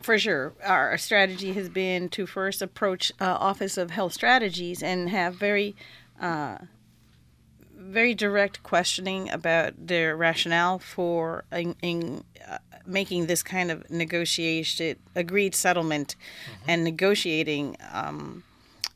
[0.00, 0.52] For sure.
[0.62, 5.74] Our strategy has been to first approach uh, Office of Health Strategies and have very,
[6.20, 6.58] uh,
[7.86, 14.98] very direct questioning about their rationale for in, in, uh, making this kind of negotiated,
[15.14, 16.16] agreed settlement
[16.68, 18.44] and negotiating um,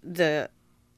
[0.02, 0.50] the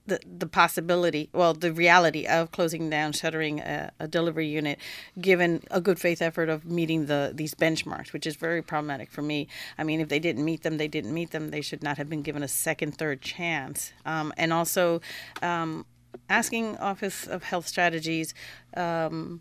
[0.06, 4.78] the, the possibility, well, the reality of closing down, shuttering a, a delivery unit,
[5.20, 9.22] given a good faith effort of meeting the these benchmarks, which is very problematic for
[9.22, 9.46] me.
[9.78, 11.50] I mean, if they didn't meet them, they didn't meet them.
[11.50, 13.92] They should not have been given a second, third chance.
[14.04, 15.00] Um, and also,
[15.40, 15.86] um,
[16.28, 18.34] asking Office of Health Strategies
[18.76, 19.40] um,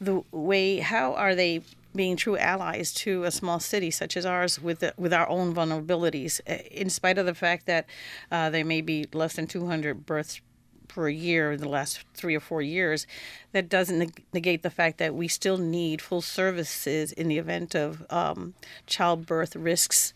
[0.00, 1.62] the way how are they
[1.94, 5.54] being true allies to a small city such as ours with the, with our own
[5.54, 7.86] vulnerabilities, uh, in spite of the fact that
[8.30, 10.40] uh, there may be less than 200 births
[10.88, 13.06] per year in the last three or four years,
[13.52, 17.74] that doesn't neg- negate the fact that we still need full services in the event
[17.74, 18.54] of um,
[18.86, 20.12] childbirth risks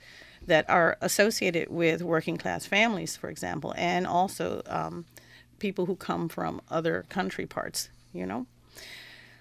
[0.46, 5.04] that are associated with working class families, for example, and also um,
[5.60, 8.46] people who come from other country parts, you know?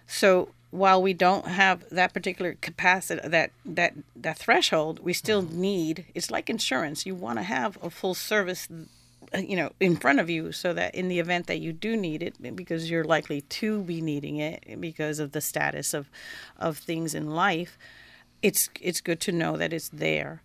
[0.05, 6.05] So while we don't have that particular capacity, that that that threshold, we still need.
[6.13, 7.05] It's like insurance.
[7.05, 8.67] You want to have a full service,
[9.33, 11.97] uh, you know, in front of you, so that in the event that you do
[11.97, 16.09] need it, because you're likely to be needing it because of the status of
[16.57, 17.77] of things in life,
[18.41, 20.41] it's it's good to know that it's there,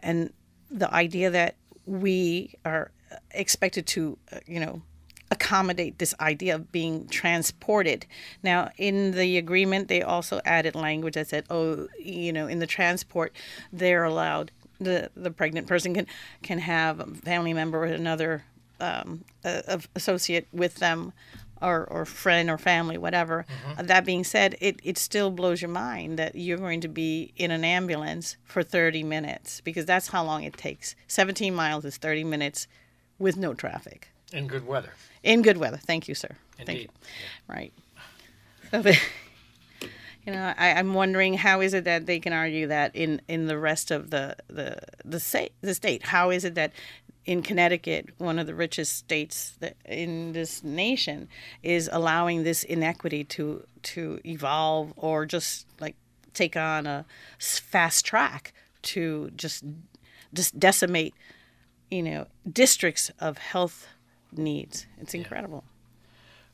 [0.00, 0.32] and
[0.70, 1.54] the idea that
[1.86, 2.90] we are
[3.30, 4.82] expected to, uh, you know,
[5.30, 8.06] accommodate this idea of being transported.
[8.42, 12.66] Now, in the agreement, they also added language that said, "Oh, you know, in the
[12.66, 13.32] transport,
[13.72, 14.50] they're allowed
[14.80, 16.06] the the pregnant person can
[16.42, 18.44] can have a family member or another
[18.80, 21.12] um, a, associate with them."
[21.60, 23.44] Or, or friend or family, whatever.
[23.82, 27.50] That being said, it, it still blows your mind that you're going to be in
[27.50, 30.94] an ambulance for 30 minutes because that's how long it takes.
[31.08, 32.68] 17 miles is 30 minutes
[33.18, 34.10] with no traffic.
[34.32, 34.92] In good weather.
[35.22, 35.78] In good weather.
[35.78, 36.36] Thank you, sir.
[36.56, 36.82] Thank Indeed.
[36.82, 37.54] you.
[37.54, 37.72] Right.
[38.70, 38.98] So the,
[40.26, 43.46] you know, I, I'm wondering how is it that they can argue that in, in
[43.46, 46.02] the rest of the the the state the state?
[46.04, 46.72] How is it that
[47.24, 51.28] in Connecticut, one of the richest states in this nation,
[51.62, 55.94] is allowing this inequity to to evolve or just like
[56.32, 57.04] take on a
[57.38, 59.64] fast track to just
[60.32, 61.14] just decimate,
[61.90, 63.88] you know, districts of health
[64.32, 64.86] needs.
[65.00, 65.64] It's incredible.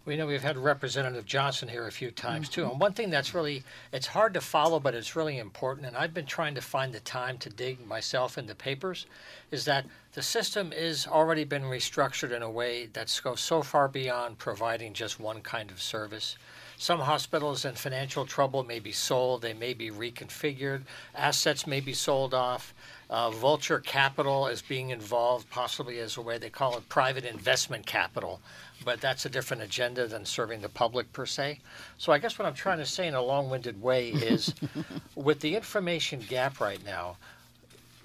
[0.07, 2.63] We know we've had Representative Johnson here a few times too.
[2.63, 2.71] Mm-hmm.
[2.73, 5.87] And one thing that's really it's hard to follow, but it's really important.
[5.87, 9.07] And I've been trying to find the time to dig myself into papers,
[9.51, 13.89] is that the system is already been restructured in a way that's goes so far
[13.89, 16.37] beyond providing just one kind of service.
[16.77, 20.83] Some hospitals in financial trouble may be sold, they may be reconfigured,
[21.15, 22.75] assets may be sold off.
[23.11, 27.85] Uh, vulture capital is being involved, possibly as a way they call it private investment
[27.85, 28.41] capital,
[28.85, 31.61] but that's a different agenda than serving the public per se.
[31.99, 34.55] So I guess what I'm trying to say in a long-winded way is,
[35.15, 37.17] with the information gap right now,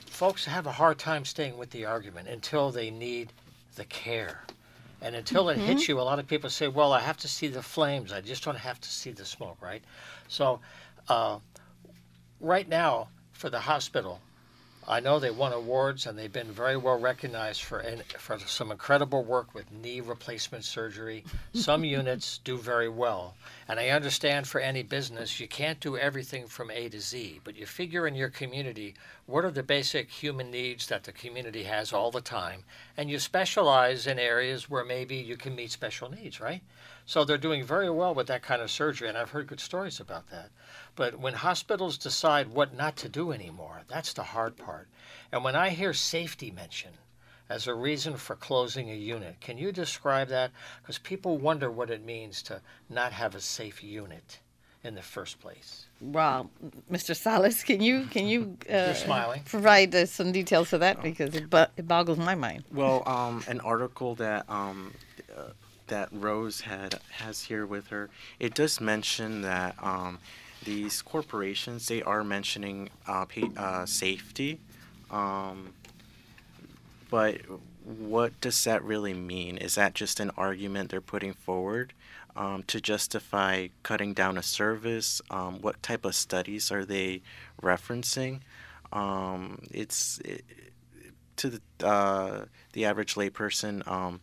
[0.05, 3.31] folks have a hard time staying with the argument until they need
[3.75, 4.43] the care.
[5.01, 7.47] And until it hits you, a lot of people say, well, I have to see
[7.47, 8.11] the flames.
[8.11, 9.81] I just don't have to see the smoke, right?
[10.27, 10.59] So,
[11.07, 11.39] uh,
[12.41, 14.19] right now, for the hospital,
[14.91, 18.71] I know they won awards and they've been very well recognized for in, for some
[18.71, 21.23] incredible work with knee replacement surgery.
[21.53, 23.35] Some units do very well,
[23.67, 27.55] and I understand for any business you can't do everything from A to Z, but
[27.55, 28.95] you figure in your community
[29.27, 32.63] what are the basic human needs that the community has all the time,
[32.97, 36.63] and you specialize in areas where maybe you can meet special needs, right?
[37.09, 39.99] So they're doing very well with that kind of surgery, and I've heard good stories
[39.99, 40.51] about that.
[40.95, 44.87] But when hospitals decide what not to do anymore, that's the hard part.
[45.31, 46.93] And when I hear safety mentioned
[47.49, 50.51] as a reason for closing a unit, can you describe that?
[50.83, 54.37] Because people wonder what it means to not have a safe unit
[54.83, 55.87] in the first place.
[56.01, 56.51] Wow,
[56.91, 57.15] Mr.
[57.15, 59.41] Salas, can you can you uh, smiling.
[59.45, 62.65] provide uh, some details of that because it, bu- it boggles my mind.
[62.71, 64.93] Well, um, an article that um,
[65.35, 65.49] uh,
[65.89, 68.09] that Rose had has here with her,
[68.39, 70.19] it does mention that um,
[70.63, 74.59] these corporations they are mentioning uh, pa- uh, safety,
[75.11, 75.73] um,
[77.09, 77.41] but
[77.83, 79.57] what does that really mean?
[79.57, 81.93] Is that just an argument they're putting forward
[82.35, 85.21] um, to justify cutting down a service?
[85.31, 87.21] Um, what type of studies are they
[87.61, 88.41] referencing?
[88.91, 90.43] Um, it's it,
[91.37, 94.19] to the uh, the average layperson, um,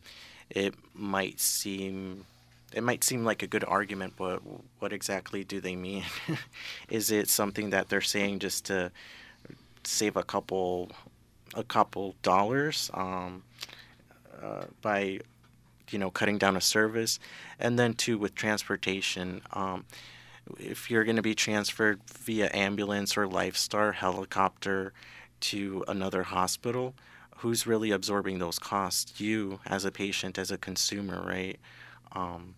[0.51, 2.25] it might seem
[2.73, 4.43] it might seem like a good argument, but
[4.81, 6.05] what exactly do they mean?
[6.91, 8.91] Is it something that they're saying just to
[9.85, 10.91] save a couple
[11.55, 13.43] a couple dollars um,
[14.43, 15.21] uh, by
[15.91, 17.19] you know cutting down a service,
[17.59, 19.43] and then too with transportation.
[19.53, 19.85] Um,
[20.59, 24.93] if you're going to be transferred via ambulance or Lifestar helicopter
[25.41, 26.95] to another hospital,
[27.47, 29.21] who's really absorbing those costs?
[29.21, 31.61] You as a patient, as a consumer, right?
[32.11, 32.57] Um,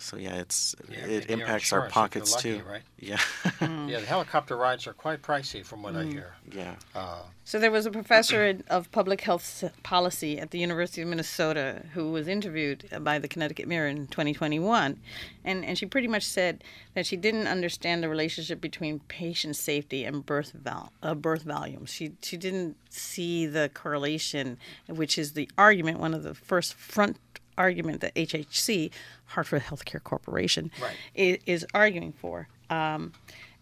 [0.00, 2.64] so yeah, it's Yeah, it your impacts our insurance if you're pockets lucky, too.
[2.64, 2.82] right?
[2.98, 3.18] Yeah,
[3.60, 6.34] Yeah, the helicopter rides are quite pricey from what I hear.
[6.52, 6.74] yeah.
[6.94, 11.02] Uh, So there was a professor in- of public health s- policy at the University
[11.02, 15.00] of Minnesota who was interviewed by the Connecticut Mirror in 2021,
[15.44, 16.62] and and she pretty much said
[16.94, 21.86] that she didn't understand the relationship between patient safety and birth val- uh, birth volume.
[21.86, 27.16] She she didn't see the correlation, which is the argument, one of the first front
[27.60, 28.90] argument that HHC,
[29.34, 30.96] Hartford Healthcare Corporation, Right.
[31.14, 32.48] is, is arguing for.
[32.70, 33.12] Um,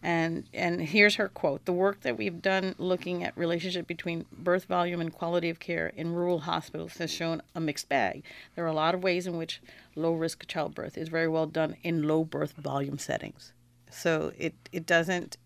[0.00, 4.66] and and here's her quote: "The work that we've done looking at relationship between birth
[4.66, 8.22] volume and quality of care in rural hospitals has shown a mixed bag.
[8.54, 9.60] There are a lot of ways in which
[9.96, 13.52] low risk childbirth is very well done in low birth volume settings.
[13.90, 15.36] So it it doesn't."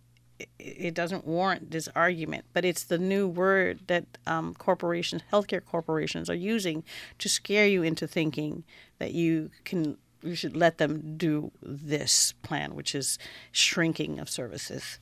[0.59, 6.29] It- doesn't warrant this argument, but it's the new word that um, corporations, healthcare corporations,
[6.29, 6.85] are using
[7.19, 8.65] to scare you into thinking
[8.99, 13.19] that you can you should let them do this plan, which is
[13.51, 14.99] shrinking of services.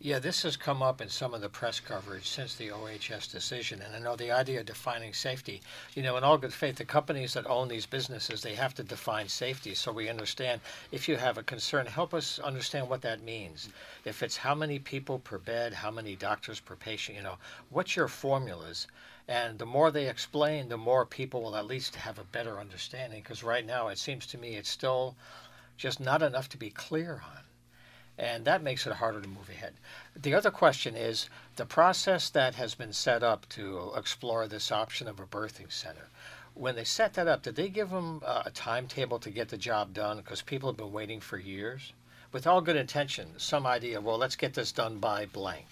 [0.00, 3.82] Yeah, this has come up in some of the press coverage since the OHS decision,
[3.82, 5.60] and I know the idea of defining safety.
[5.92, 8.84] You know, in all good faith, the companies that own these businesses they have to
[8.84, 10.60] define safety so we understand.
[10.92, 13.70] If you have a concern, help us understand what that means.
[14.04, 17.38] If it's how many people per bed, how many doctors per patient, you know,
[17.68, 18.86] what's your formulas?
[19.26, 23.20] And the more they explain, the more people will at least have a better understanding.
[23.20, 25.16] Because right now, it seems to me it's still
[25.76, 27.47] just not enough to be clear on
[28.18, 29.74] and that makes it harder to move ahead.
[30.20, 35.06] The other question is the process that has been set up to explore this option
[35.06, 36.08] of a birthing center.
[36.54, 39.56] When they set that up, did they give them uh, a timetable to get the
[39.56, 40.16] job done?
[40.16, 41.92] Because people have been waiting for years.
[42.32, 45.66] With all good intention, some idea, of well, let's get this done by blank.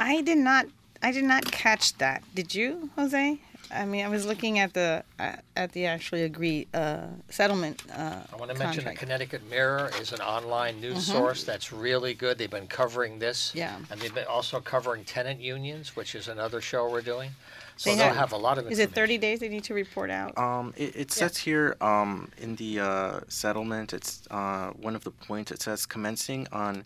[0.00, 0.66] I did not.
[1.02, 2.24] I did not catch that.
[2.34, 3.38] Did you, Jose?
[3.70, 7.82] I mean, I was looking at the uh, at the actually agreed uh, settlement.
[7.94, 8.98] Uh, I want to mention the contract.
[8.98, 12.38] Connecticut Mirror is an online news source that's really good.
[12.38, 13.52] They've been covering this.
[13.54, 13.76] Yeah.
[13.90, 17.30] And they've been also covering tenant unions, which is another show we're doing.
[17.76, 18.90] So They they'll have- have a lot of Is information.
[18.92, 20.36] it 30 days they need to report out?
[20.36, 25.12] Um, it, it says here um, in the uh, settlement, it's uh, one of the
[25.12, 25.52] points.
[25.52, 26.84] It says commencing on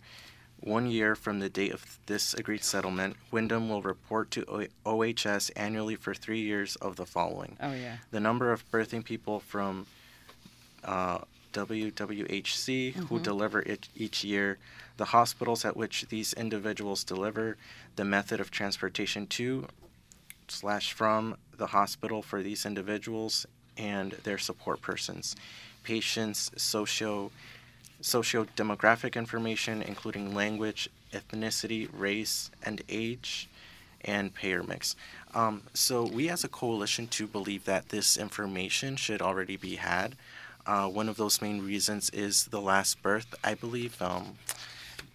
[0.63, 5.95] one year from the date of this agreed settlement, Windham will report to OHS annually
[5.95, 7.97] for three years of the following: oh yeah.
[8.11, 9.85] the number of birthing people from
[10.83, 11.19] uh,
[11.53, 14.57] WWHC who deliver it each year,
[14.97, 17.57] the hospitals at which these individuals deliver,
[17.95, 19.67] the method of transportation to
[20.47, 23.45] slash from the hospital for these individuals
[23.77, 25.35] and their support persons,
[25.83, 27.31] patients, socio
[28.03, 33.47] socio-demographic information including language, ethnicity, race, and age,
[34.03, 34.95] and payer mix.
[35.33, 40.15] Um, so we as a coalition too believe that this information should already be had.
[40.65, 44.37] Uh, one of those main reasons is the last birth, I believe, um,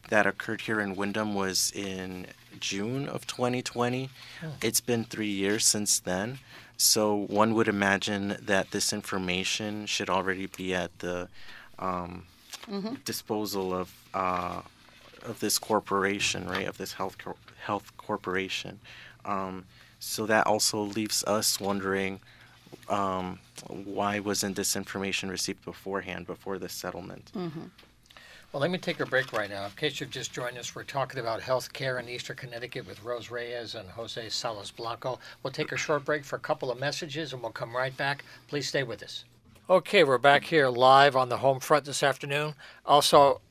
[0.09, 2.27] that occurred here in Windham was in
[2.59, 4.09] June of 2020.
[4.63, 6.39] It's been three years since then.
[6.77, 11.29] So one would imagine that this information should already be at the
[11.79, 12.25] um,
[13.05, 14.63] disposal of uh,
[15.23, 16.67] of this corporation, right?
[16.67, 18.79] Of this health cor- health corporation.
[19.25, 19.65] Um,
[20.01, 22.21] so that also leaves us wondering
[22.89, 23.39] um,
[23.69, 27.31] why wasn't this information received beforehand, before the settlement?
[28.53, 29.67] Well, let me take a break right now.
[29.67, 33.03] In case you've just joined us, we're talking about health care in Eastern Connecticut with
[33.05, 35.19] Rose Reyes and Jose Salas Blanco.
[35.43, 38.25] We'll take a short break for a couple of messages and we'll come right back.
[38.47, 39.25] Please stay with us.
[39.71, 42.55] Okay, we're back here live on the home front this afternoon.
[42.87, 43.43] Also,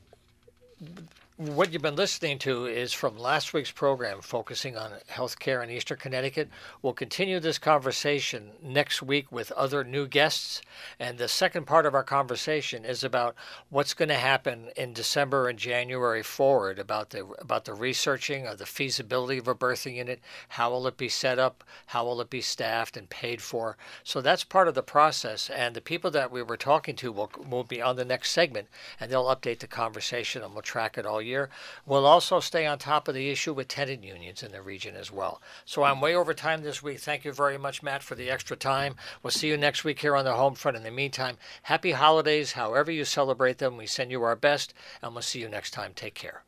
[1.38, 5.96] what you've been listening to is from last week's program focusing on healthcare in Eastern
[5.96, 6.48] Connecticut.
[6.82, 10.62] We'll continue this conversation next week with other new guests.
[10.98, 13.36] And the second part of our conversation is about
[13.70, 18.58] what's going to happen in December and January forward about the about the researching of
[18.58, 20.18] the feasibility of a birthing unit,
[20.48, 23.76] how will it be set up, how will it be staffed and paid for.
[24.02, 27.30] So that's part of the process and the people that we were talking to will
[27.48, 28.66] will be on the next segment
[28.98, 31.50] and they'll update the conversation and we'll track it all year.
[31.86, 35.12] We'll also stay on top of the issue with tenant unions in the region as
[35.12, 35.40] well.
[35.64, 37.00] So I'm way over time this week.
[37.00, 38.96] Thank you very much, Matt, for the extra time.
[39.22, 40.76] We'll see you next week here on the home front.
[40.76, 43.76] In the meantime, happy holidays, however you celebrate them.
[43.76, 45.92] We send you our best, and we'll see you next time.
[45.94, 46.42] Take care.